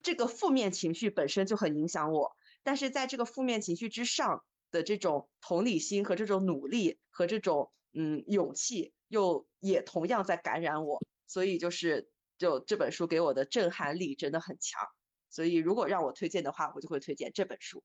[0.02, 11.00] 这个负面情绪本身就很影响我，但是在这个负面情绪之上的这种同理心和这种努力和这种嗯勇气，又也同样在感染我。
[11.28, 14.82] 所以就是就这本书给我的震撼力真的很强。
[15.30, 17.84] 所以如果让我推荐的话，我就会推荐这本书。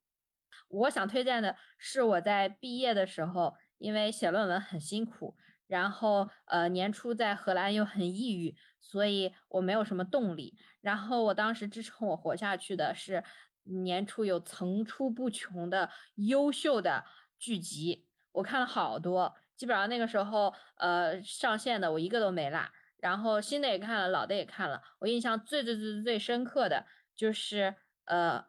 [0.68, 5.36] 我想推荐的是我在毕业的时候，因为写论文很辛苦，
[5.66, 8.56] 然后呃年初在荷兰又很抑郁。
[8.78, 13.24] 所以我没有什么动力，然后我当时支撑我活下去的是
[13.64, 17.04] 年初有层出不穷的优秀的
[17.36, 26.86] 剧集，我看了好多，基本上那个时候呃上线的我一个都没落，然后新的也看了，老的也看了，我印象最最最最深刻的
[27.16, 28.44] 就是呃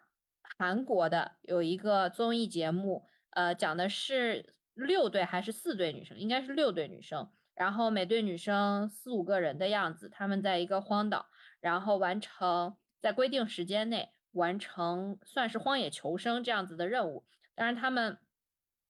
[0.59, 4.53] 韩国的有一个综艺节目，呃讲的是
[4.85, 7.29] 六对还是四对女生，应该是六对女生。
[7.55, 11.25] 然后每对女生四五个人的样子，他们在一个荒岛，
[11.59, 17.25] 然后完成在规定时间内完成算是荒野求生这样子的任务。
[17.55, 18.19] 当然，他们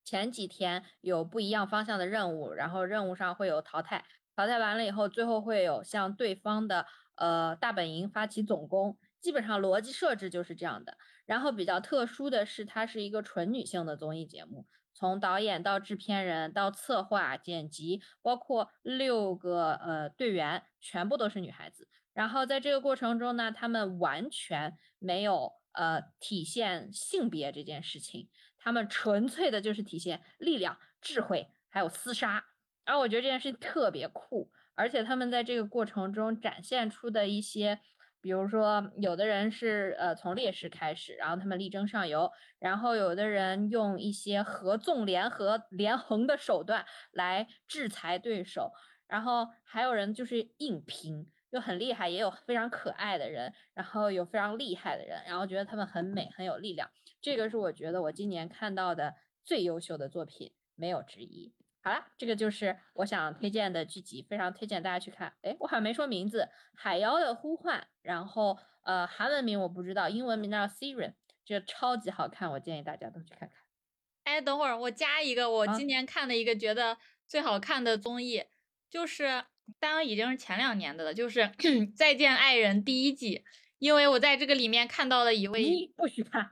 [0.03, 4.03] 前几天有不一样方向的任务，然后任务上会有淘汰，
[4.35, 6.85] 淘汰完了以后，最后会有向对方的
[7.15, 8.97] 呃大本营发起总攻。
[9.21, 10.97] 基本上逻辑设置就是这样的。
[11.25, 14.65] 然后比较特殊的是，它是一个纯女性的综艺节目。
[14.97, 21.87] 从导演到制片人到策划、剪辑，包括六个呃队员，全部都是女孩子。
[22.13, 28.27] 然后在这个过程中呢，他们完全没有呃体现性别这件事情，
[28.57, 32.43] 他们纯粹的就是体现力量、智慧还有厮杀。
[32.83, 37.79] 然后我觉得这件事情特别酷，而且他们在这个过程中展现出的一些
[38.21, 48.71] 比如说，有的人是呃从劣势开始，然后他们力争上游，然后有的人用一些合纵联合连横的手段来制裁对手，
[49.07, 56.89] 然后还有人就是硬拼，就很厉害，也有非常可爱的人，然后有非常厉害的人，然后觉得他们很美，很有力量。
[57.21, 59.13] 这个是我觉得我今年看到的
[59.43, 61.53] 最优秀的作品，没有之一。
[61.87, 65.33] 好了，这个就是我想推荐的剧集，非常推荐大家去看。
[65.41, 66.41] 哎，我好像没说名字，
[66.75, 71.09] 《海妖的呼唤》，然后呃，韩文名我不知道，英文名叫《Siren》，
[71.45, 73.51] 这个超级好看，我建议大家都去看看。
[74.25, 78.43] 哎，等会儿我加一个，我今年看的一个觉得最好看的综艺，
[78.89, 79.45] 就是
[79.79, 81.39] 当然已经是前两年的了，就是
[81.95, 83.45] 《再见爱人》第一季，
[83.79, 86.49] 因为我在这个里面看到了一位不许看，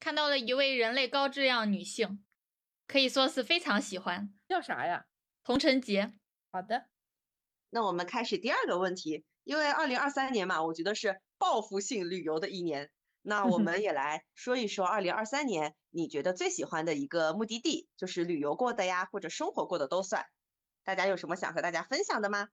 [0.00, 2.22] 看到了一位人类高质量女性。
[2.86, 5.06] 可以说是非常喜欢，叫啥呀？
[5.42, 6.12] 童晨杰。
[6.50, 6.86] 好的，
[7.70, 9.24] 那我们开始第二个问题。
[9.44, 12.90] 因为二零二三年嘛，我觉得是报复性旅游的一年。
[13.22, 20.26] 那我们也来说一说二零二三年你觉得最喜欢的一个目的地，就是旅游过的呀，或者生活过的都算。
[20.82, 22.48] 大家有什么想和大家分享的吗？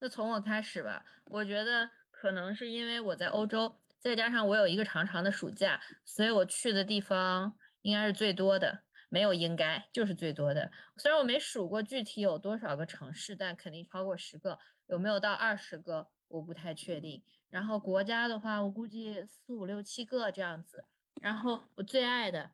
[0.00, 1.04] 那从我开始吧。
[1.26, 7.56] 我觉得可能是因为我在欧洲，再加上我有一个长长的暑假，所以我去的地方。
[7.84, 10.72] 应该是最多的，没有应该就是最多的。
[10.96, 17.22] 虽然我没数过具体有多少个城市，但肯定超过十个，有没有到二十个我不太确定。
[17.50, 20.86] 然后国家的话，我估计四五六七个这样子。
[21.20, 22.52] 然后我最爱的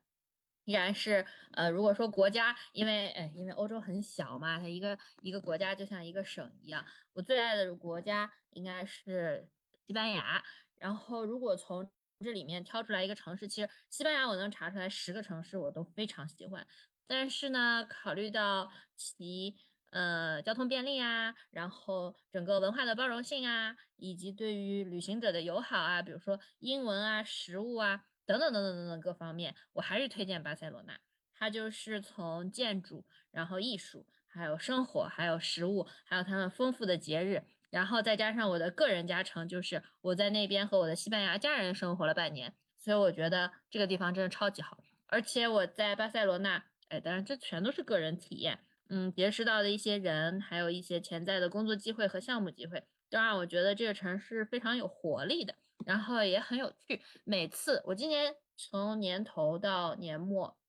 [0.65, 6.85] 依然是呃，如果说国家，因为哎，因为欧洲很小嘛，它一个一个国家就像一个省一样。
[7.13, 9.49] 我最爱的国家应该是
[9.87, 10.43] 西班牙。
[10.77, 11.89] 然后如果从
[12.25, 16.67] 这里面挑出来一个城市，其实西班牙我能查出来十个城市我都非常喜欢，
[17.07, 19.57] 但是呢，考虑到其
[19.91, 30.99] 呃交通便利啊，然后整个文化的包容性啊，以及对于旅行者的友好啊，比如说英文啊、食物啊等等等等等等各方面，我还是推荐巴塞罗那。
[31.33, 37.43] 它就是从建筑，然后艺术，还有生活，还有食物，还有他们丰富的节日。
[37.71, 44.77] 然后再加上我的个人加成，就是我在那边和我的西班牙家人生活了半年，所以我觉得这个地方真的超级好。
[45.07, 48.59] 而且我在巴塞罗那，哎，当然这全都是个人体验，
[48.89, 55.55] 嗯，结识到的一些人，还有一些潜在的工作机会和项目机会，都让我觉得这个城市非常有活力的，
[55.87, 57.03] 然后也很有趣。
[57.25, 60.60] 每次我今年从年头到年末。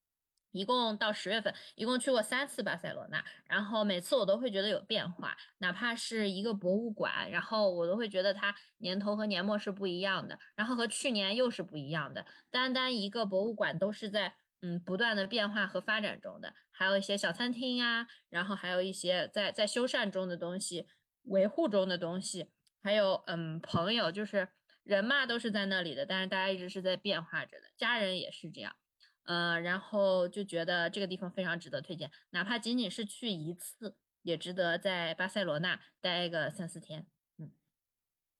[0.52, 12.24] 一共到十月份，一共去过三次巴塞罗那，然后每次我都会觉得有变化，哪怕是一个博物馆，然后我都会觉得它年头和年末是不一样的，然后和去年又是不一样的。
[12.50, 20.86] 单单一个博物馆都是在嗯不断的变化和发展中的，还有一些小餐厅呀，然后还有一些在在修缮中的东西，
[21.24, 22.50] 维护中的东西，
[22.82, 24.48] 还有嗯朋友，就是
[24.84, 28.76] 人嘛都是在那里的，但是大家一直是在变化着的，家人也是这样。
[29.24, 37.06] 呃，然后就觉得这个地方非常值得推荐，哪怕仅仅是去一次，也值得在巴塞罗那待个三四天。
[37.38, 37.52] 嗯，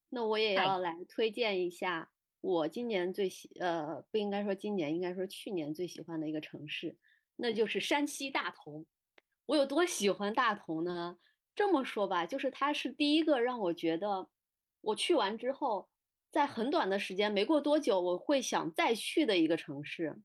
[0.09, 2.11] 那我也要来推荐一下
[2.41, 6.97] 我今年最喜，呃，不应该说今年，应该说去年最喜欢的一个城市，
[7.37, 8.87] 那就是山西大同。
[9.47, 11.19] 我有多喜欢大同呢？
[11.55, 14.29] 这么说吧，就是它是第一个让我觉得
[14.81, 15.91] 我去完之后，
[16.31, 20.19] 在很短的时间，没过多久，我会想再去的一个城市。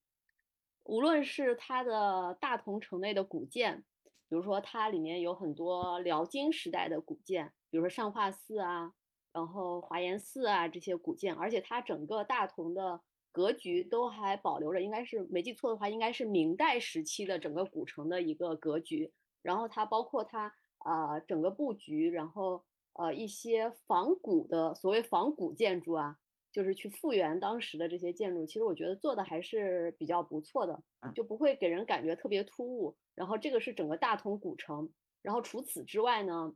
[0.88, 3.84] 无论是它的大同城内的古建，
[4.30, 8.94] 比如说它里面有很多辽金时代的古建，比如说上化寺啊，
[9.34, 13.02] 然后华严寺啊这些古建，而且它整个大同的
[13.34, 19.12] 格局都还保留着，应该是没记错的话，应该是明代时期的整个古城的一个格局。
[19.42, 22.64] 然后它包括它啊整个布局，然后
[22.94, 26.18] 呃一些仿古的所谓仿古建筑啊。
[26.52, 30.82] 就是去复原当时的这些建筑，其实我觉得做的还是比较不错的，
[31.14, 32.96] 就不会给人感觉特别突兀。
[33.14, 34.90] 然后这个是整个大同古城，
[35.22, 36.54] 然后除此之外呢，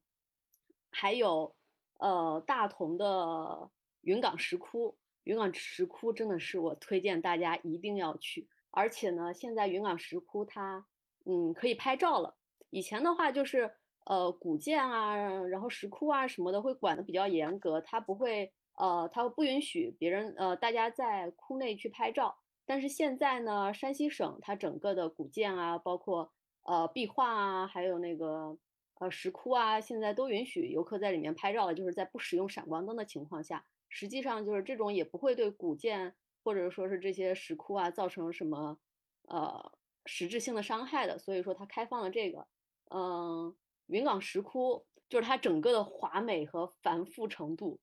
[0.90, 1.56] 还有
[2.00, 3.70] 呃大同的
[4.02, 4.98] 云冈石窟。
[5.24, 10.86] 云冈石窟真的是我推荐大家一定要去，而且呢，现在云冈石窟它
[11.26, 12.36] 嗯可以拍照了。
[12.72, 13.72] 以前的话就是
[14.06, 18.52] 呃古建啊，然后石窟啊什么的会管的比较严格，它不会。
[18.76, 22.38] 呃，他不允许别人呃，大家在窟内去拍照。
[22.66, 26.32] 但是现在呢，山西省它整个的古建啊，包括
[26.64, 28.58] 呃壁画啊，还有那个
[29.00, 33.66] 呃石窟啊，现在都允许游客在里面拍照了，就是在不使用闪光灯的情况下。
[33.90, 38.80] 实际上就是这种也不会对古建或者说是这些石窟啊造成什么
[39.28, 39.72] 呃
[40.06, 41.20] 实质性的伤害的。
[41.20, 42.48] 所以说它开放了这个，
[42.90, 43.56] 嗯，
[43.88, 44.86] 云冈石窟。
[45.10, 47.82] 就是它整个的华美和繁复程度，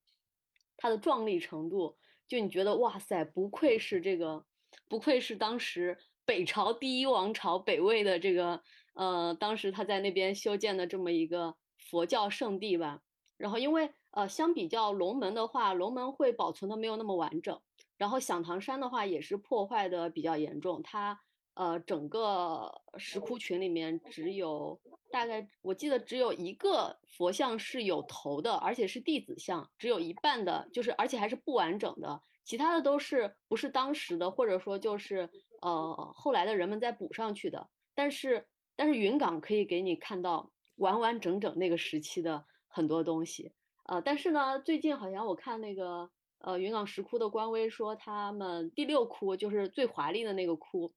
[0.79, 1.95] 它的壮丽程度，
[2.27, 4.45] 就你觉得哇塞，不愧是这个，
[4.87, 8.63] 不愧是当时北朝第一王朝北魏的这个，
[8.93, 13.01] 呃，当时他在那边修建的这么一个佛教圣地吧。
[13.37, 17.61] 然后因为呃，相比较龙门的话，龙门会保存的没有那么完整，
[17.97, 21.19] 然后响堂山的话也是破坏的比较严重，它。
[21.55, 24.79] 呃，整个石窟群里面只有
[25.11, 35.29] 大概，我记得只有一个佛像是有头的，而且是弟子像，只有一半的，就是而且还是不完整的，其他的都是不是当时的，或者说就是
[35.61, 37.69] 呃后来的人们再补上去的。
[37.95, 43.51] 但是但是云冈可以给你看到完完整整那个时期的很多东西。
[43.83, 50.93] 呃，但是呢，最近好像我看那个呃云冈石窟的官微说，他们第六窟就是最华丽的那个窟。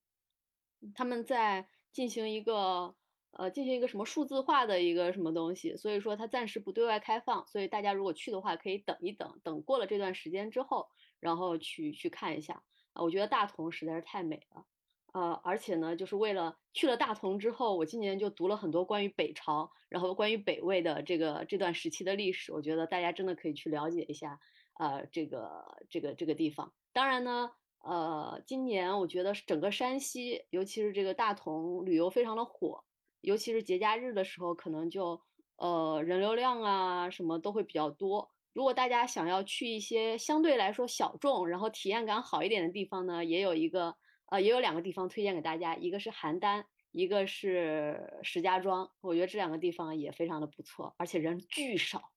[0.93, 2.93] 他们在进行一个
[3.35, 10.87] 呃，进行一个什么数字化的一个什么东西，所以说它暂时不对外开放，所以大家如果去的话，可以等一等，等过了这段时间之后，
[11.19, 12.61] 然后去去看一下
[12.93, 13.01] 啊。
[13.03, 14.65] 我觉得大同实在是太美了，
[15.13, 24.39] 呃，而且呢，就是为了去了大同之后，我今年就读了很多关于北朝，然后关于北魏的这个这段时期的历史，我觉得大家真的可以去了解一下，
[24.79, 26.73] 呃，这个这个这个地方。
[26.93, 27.51] 当然呢。
[27.85, 32.85] 呃，今年我觉得整个山西，尤其是这个大同旅游非常的火，
[33.23, 35.19] 尤其是节假日的时候，可能就
[35.57, 38.29] 呃人流量啊什么都会比较多。
[38.53, 43.95] 如果大家想要去一些相对来说小众，然后体验感好一点的地方呢，也有一个
[44.29, 48.91] 呃也有两个地方推荐给大家，一个是邯郸，一个是石家庄。
[49.01, 52.12] 我觉得这两个地方也非常的不错，而且人巨少。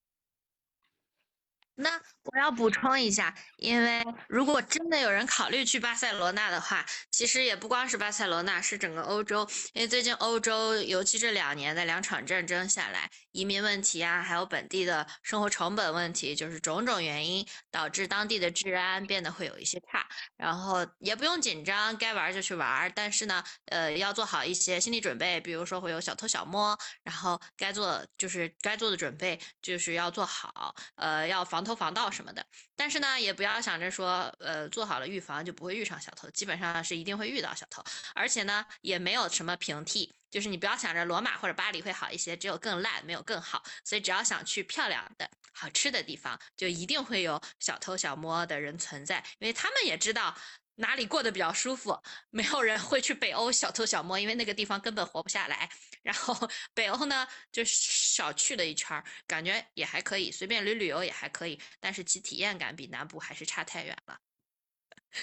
[1.76, 1.90] 那
[2.24, 9.46] 我要补充一下，因为如果真的有人考虑去巴塞罗那的话，其实也不光是巴塞罗那，是整个欧洲。
[9.74, 20.07] 因为最近欧洲，尤其这两年的两场战争下来，移民问题啊，还有本地的生活成本问题，就是种种原因导致当地的治安变得会有一些差。
[20.39, 31.66] 然后也不用紧张，该玩就去玩，但是呢，呃，要做好一些心理准备，比如说会有小偷小摸，然后该做就是该做的准备就是要做好，呃，要防。
[31.66, 37.82] 偷防盗什么的，但是呢，也不要想着说，呃，做好了预防就不会遇上小偷，基本上是一定会遇到小偷，
[38.14, 43.64] 而且呢，也没有什么平替，就是你不要想着罗马或者巴黎会好一些，只有更烂，没有更好。
[43.82, 50.37] 所以只要想去漂亮的好吃的地方，就一定会有小偷小摸的人存在，因为他们也知道。
[50.78, 51.99] 哪里过得比较舒服？
[52.28, 55.70] 没有人会去北欧小偷小摸，因为那个地方根本活不下来。
[56.03, 56.37] 然后
[56.74, 64.18] 北欧呢，就少去了一圈，感觉也还可以，随便旅旅游也还可以，但是其体验感比南部还是差太远了。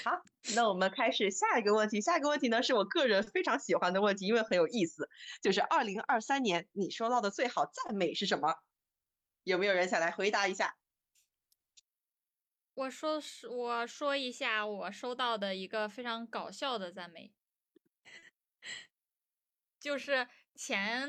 [0.04, 0.24] 好，
[0.56, 2.02] 那我们开始下一个问题。
[2.02, 5.10] 下一个问题呢，是我个人非常喜欢的问题，因为很有意思，
[5.42, 8.56] 就是二零二三年你收到的最好赞美是什么？
[9.44, 10.78] 有没有人想来回答一下？
[12.76, 17.32] 我说是，我说一下我收到的一个非常搞笑的赞美，
[19.80, 21.08] 就是前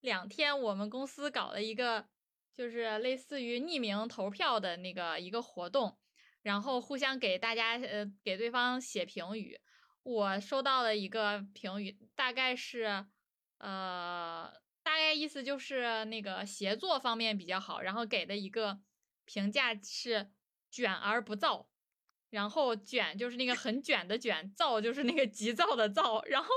[0.00, 2.08] 两天我们公司搞了一个，
[2.56, 5.96] 就是类似于匿名投票的那个一个活动，
[6.48, 9.60] 然后互相给大家呃给对方写评语，
[10.02, 13.06] 我收到了一个评语，大概是
[13.58, 14.50] 呃
[14.82, 18.80] 大概意思就是那个协作方面比较好，然后给的一个
[19.24, 20.30] 评价是。
[20.70, 21.66] 卷而不躁，
[22.28, 26.22] 然后卷就是那个很卷的卷，躁就是那个急躁的躁。
[26.26, 26.50] 然后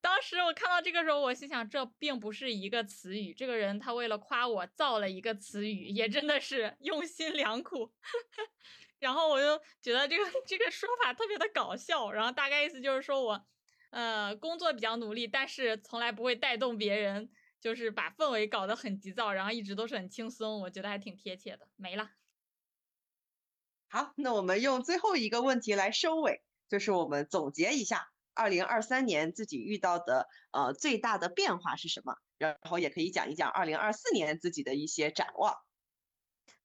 [0.00, 3.34] 当时我看到这个时候，我心想，这并不是一个词语。
[3.34, 7.92] 这个人他为了夸我造了一个词语，也真的是用心良苦。
[9.02, 12.12] 然后我就觉得这个 这个说法特别的搞笑。
[12.12, 13.44] 然后大概意思就是说我，
[13.90, 17.28] 呃，工作比较努力，但是从来不会带动别人，
[17.60, 20.60] 就是把氛围搞得很急躁，然后一直都是很轻松。
[20.60, 21.68] 我觉得还挺贴切的。
[21.74, 22.10] 没了。
[23.88, 35.56] 好，那我们用最后一个问题来收尾，就是我们总结一下，二零二三年自己遇到的呃最大的变化是什么，然后也可以讲一讲二零二四年自己的一些展望。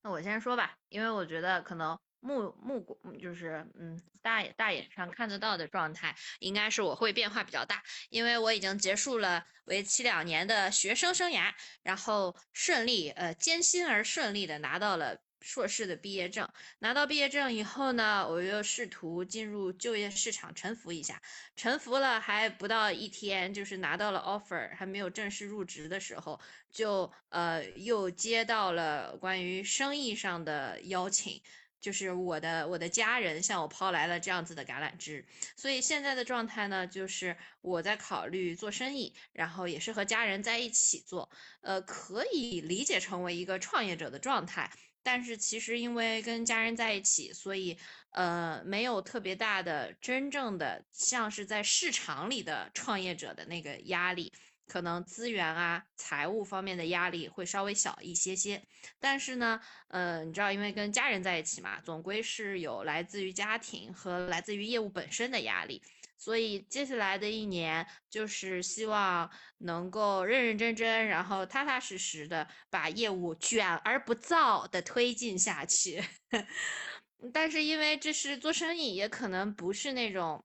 [0.04, 2.86] 那我先说吧，因为我觉得可能目目
[3.22, 11.54] 就是嗯大眼大眼上看得到的状态，应该是我会变化比较大，因为我已经结束了为期两年的学生生涯，
[11.84, 15.22] 然后顺利呃艰辛而顺利的拿到了。
[15.40, 16.46] 硕士的毕业证
[16.80, 21.22] 拿到毕业证以后呢，我又试图进入就业市场沉浮一下，
[21.56, 26.38] 沉浮了还不到一天，就是拿到了 offer，还没有正式入职的时候，
[26.70, 31.42] 就呃又接到了关于生意上的邀请，
[31.80, 35.26] 就是我的我的家人向我抛来了这样子的橄榄枝，
[35.56, 41.30] 所以现在的状态呢，就是我在考虑做生意，然后也是和家人在一起做，
[41.62, 44.72] 呃，可以理解成为一个创业者的状态。
[45.04, 47.78] 但是其实因为跟家人在一起，所以
[48.12, 54.34] 呃没有特别大的真正的像是在市场里的创业者的那个压力。
[54.68, 58.62] 可能资源啊、财务方面的压力会稍微小一些些，
[59.00, 65.82] 但是呢，呃，你知道，因为跟家人在一起嘛，总归是有来自于家庭和来自于业务本身的压力，
[66.18, 76.04] 所以接下来的一年就是希望能够认认真真，然后踏踏实实的把业务卷而不躁的推进下去。
[77.34, 80.44] 但是因为这是做生意，也可能不是那种。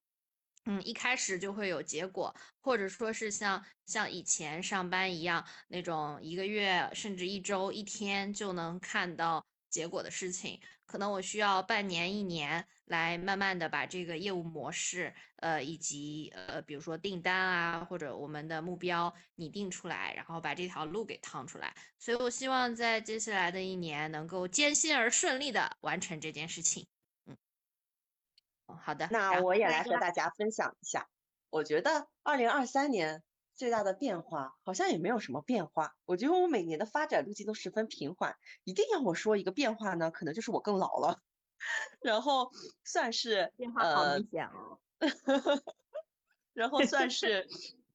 [0.64, 21.74] 嗯，一开始就会有结果，或者说是像像以前上班一样那种一个月甚至一周一天就能看到结果的事情，可能我需要半年一年来慢慢的把这个业务模式，呃，以及呃，比如说订单啊，或者我们的目标拟定出来，然后把这条路给趟出来。
[21.98, 26.86] 所以我希望在接下来的一年能够艰辛而顺利的完成这件事情。
[28.66, 31.08] 好的，那我也来和大家分享一下。
[31.50, 33.22] 我觉得二零二三年
[33.54, 35.94] 最大的变化好像也没有什么变化。
[36.06, 38.36] 我觉得我每年的发展路径都十分平缓。
[38.64, 41.20] 一定要我说一个变化呢，可能就是我更老了，
[42.00, 42.50] 然后
[42.84, 44.78] 算是变化好明显哦。
[46.54, 47.48] 然后算是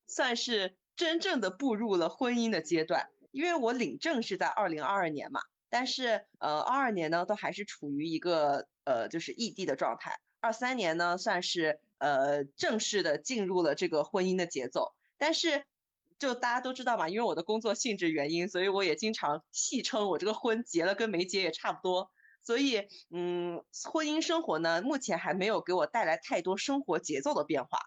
[0.05, 10.20] 算是真正的步入了婚姻的阶段，因为我领证是在二零二二年嘛，但是呃二二年呢都还是处于一个呃就是异地的状态。
[10.39, 15.65] 二三年呢，算是呃正式的进入了这个婚姻的节奏，但是
[16.19, 22.11] 就大家都知道嘛，因为我的工作性质原因，所以我也经常戏称我这个婚结了跟没结也差不多。
[22.43, 27.79] 所以嗯，婚姻生活呢，目前还没有给我带来太多生活节奏的变化。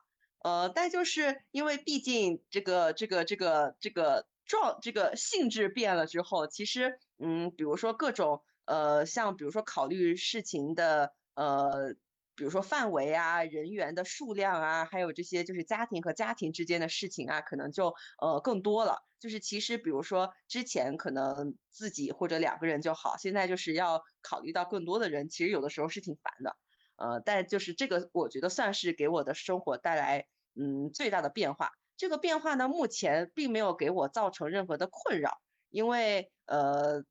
[0.43, 11.95] 呃，但就是因为毕竟这个这个这个这个状这个性质变了之后，其实嗯，比如说各种呃，像比如说考虑事情的呃。
[12.41, 18.97] 比如说范围啊、人员的数量啊，还有这些就是家庭和家庭之间的事情啊，可能就呃更多了。
[19.19, 26.57] 就是其实比如说之前可能自己或者两个人就好，现在就是要考虑到更多的人，其实有的时候是挺烦的。
[26.97, 30.25] 呃，但就是这个我觉得算是给我的生活带来
[30.59, 31.73] 嗯最大的变化。
[31.99, 35.33] 这个变化呢，目前并没有给我造成任何的困扰，
[35.69, 37.05] 因为呃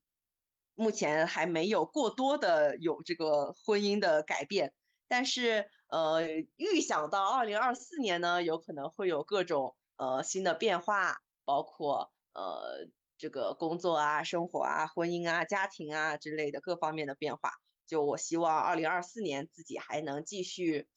[0.74, 4.74] 目前还没有过多的有这个婚姻的改变。
[5.10, 12.88] 但是，呃，预想到二零二四年呢，有可能会有各种呃新的变化，包括呃
[13.18, 17.52] 这个工作啊、生活啊、婚姻啊、家庭啊之类的各方面的变化。
[17.88, 20.88] 就我希望二零二四年自己还能继续，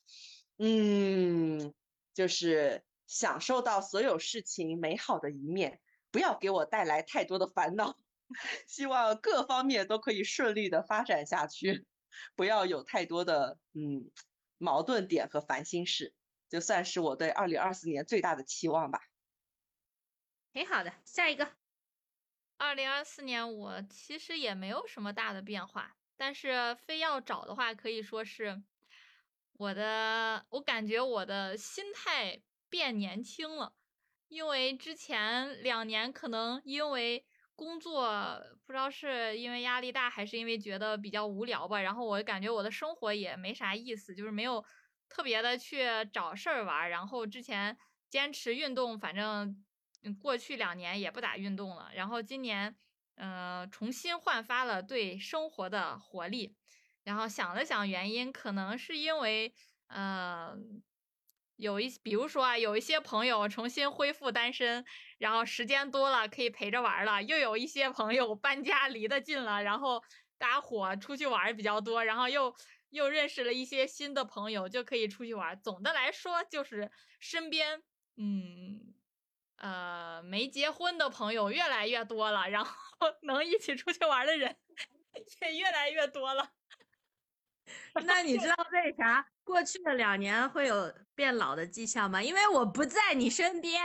[0.58, 1.72] 嗯，
[2.12, 7.96] 就是享受到所有事情美好的一面，不要给我带来太多的烦恼。
[8.68, 11.86] 希望各方面都可以顺利的发展下去。
[12.34, 14.10] 不要有太多的嗯
[14.58, 16.14] 矛盾点和烦心事，
[16.48, 19.00] 就算是我对二零二四年最大的期望吧。
[20.52, 21.48] 挺好的，下一个。
[22.58, 28.62] 二零二四年我其实也没有什么大的变化，但是非要找的话，可以说是
[29.54, 33.74] 我的，我感觉我的心态变年轻了，
[34.28, 37.24] 因为之前两年可能因为。
[37.56, 41.80] 工作不知道是因为压力大，还是因为觉得比较无聊吧。
[41.80, 44.64] 然后我感觉我的生活也没啥意思，就是没有
[45.08, 46.88] 特别的去找事儿玩。
[46.90, 47.76] 然后之前
[48.08, 49.64] 坚持运动，反正
[50.20, 51.90] 过去两年也不咋运动了。
[51.94, 52.74] 然后今年，
[53.16, 56.56] 嗯，重新焕发了对生活的活力。
[57.04, 59.54] 然后想了想原因，可能是因为，
[59.88, 60.82] 嗯。
[61.62, 64.84] 有一，比如说啊，有一些朋友重新恢复单身，
[65.18, 70.02] 然后时间多了可以陪着玩了；又有一些朋友搬家离得近了，然后
[70.38, 72.52] 大家伙出去玩比较多，然后又
[72.90, 75.60] 又认识了一些新的朋友，就可以出去玩。
[75.62, 76.90] 总的来说，就是
[77.20, 77.80] 身边，
[78.16, 78.94] 嗯，
[79.58, 82.74] 呃，没结婚的朋友越来越多了，然后
[83.22, 84.56] 能一起出去玩的人
[85.42, 86.50] 也越来越多了。
[88.06, 92.22] 那你知道为啥过去的两年会有变老的迹象吗？
[92.22, 93.80] 因为我不在你身边，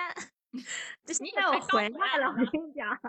[1.08, 2.28] 现在我回来了。
[2.30, 3.00] 我跟你讲，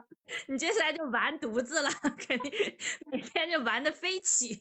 [0.49, 2.53] 你接下来就完犊子了，肯定
[3.11, 4.59] 每天就玩的飞起。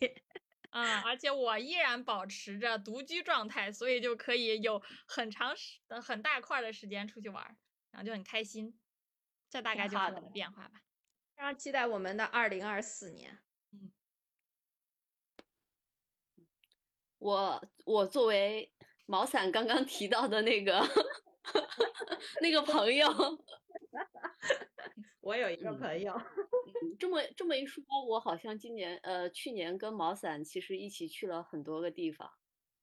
[0.72, 7.44] 嗯，而且我依然保持着独居状态，所以就可以有很长时、很大块的时间出去玩，
[7.92, 8.78] 然后就很开心。
[9.50, 10.82] 这大概就是我的变化吧。
[11.36, 13.40] 非常期待我们的二零二四年。
[17.20, 18.72] 我我作为
[19.06, 20.82] 毛伞刚刚提到的那个
[22.42, 23.08] 那个朋友，
[25.22, 32.30] 我有一个嗯朋友，嗯这么这么一说，我好像今年呃去年跟毛伞其实一起去了很多个地方，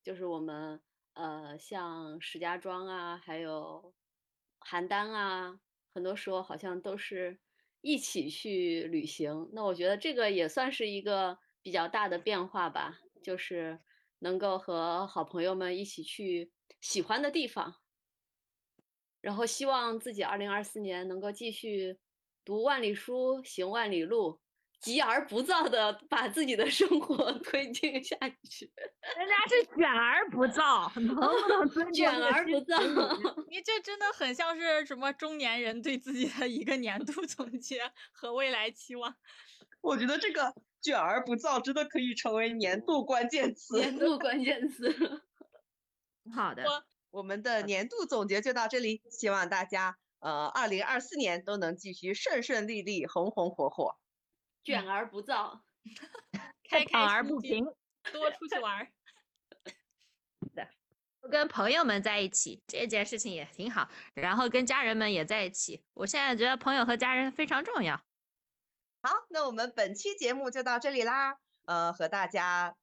[0.03, 0.81] 就是我们
[1.13, 3.95] 呃像石家庄啊，还有
[4.61, 5.61] 邯郸啊，
[5.93, 7.39] 很多时候好像都是
[7.83, 9.51] 一起去旅行。
[9.53, 13.79] 那我觉得这个也算是一个比较大的变化吧，就是
[14.25, 16.51] 能够和好朋友们一起去
[16.81, 17.75] 喜欢的地方，
[19.21, 21.99] 然后希望自己二零二四年能够继续
[22.43, 24.41] 读万里书，行万里路，
[24.81, 28.17] 急而不躁的 把自己的生活 推进下
[28.49, 28.73] 去。
[29.19, 32.79] 人家是卷而不躁，能不能尊重卷而不躁
[33.53, 39.15] 你这真的很像是什么中年人对自己的一个年度总结和未来期望。
[39.83, 40.55] 我觉得这个
[40.85, 43.79] 卷而不燥真的可以成为年度关键词。
[43.79, 45.25] 年度关键词。
[46.35, 53.97] 好的，我我们的年度总结就到这里，希望大家呃，二零二四年都能继续顺顺利利、红红火火。
[54.63, 55.61] 卷而不燥。
[56.69, 57.65] 开而不平。
[58.13, 58.89] 多出去玩儿。
[61.31, 65.83] 跟朋友们在一起这件事情也挺好，然后跟家人们也在一起。
[65.95, 67.99] 我现在觉得朋友和家人非常重要。
[69.05, 71.37] 好，那我们本期节目就到这里啦，
[71.67, 72.75] 呃，和大家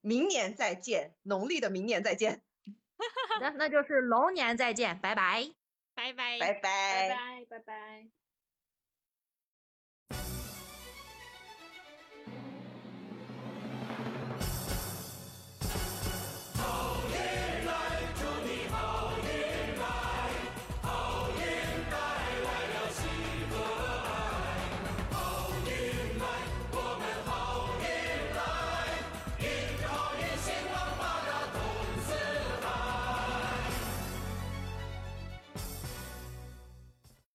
[0.00, 2.40] 明年再见，农历的明年再见，
[3.34, 5.50] 好的，那就是龙年再见，拜拜。
[5.94, 6.38] 拜拜。
[6.38, 8.21] 拜拜拜拜拜。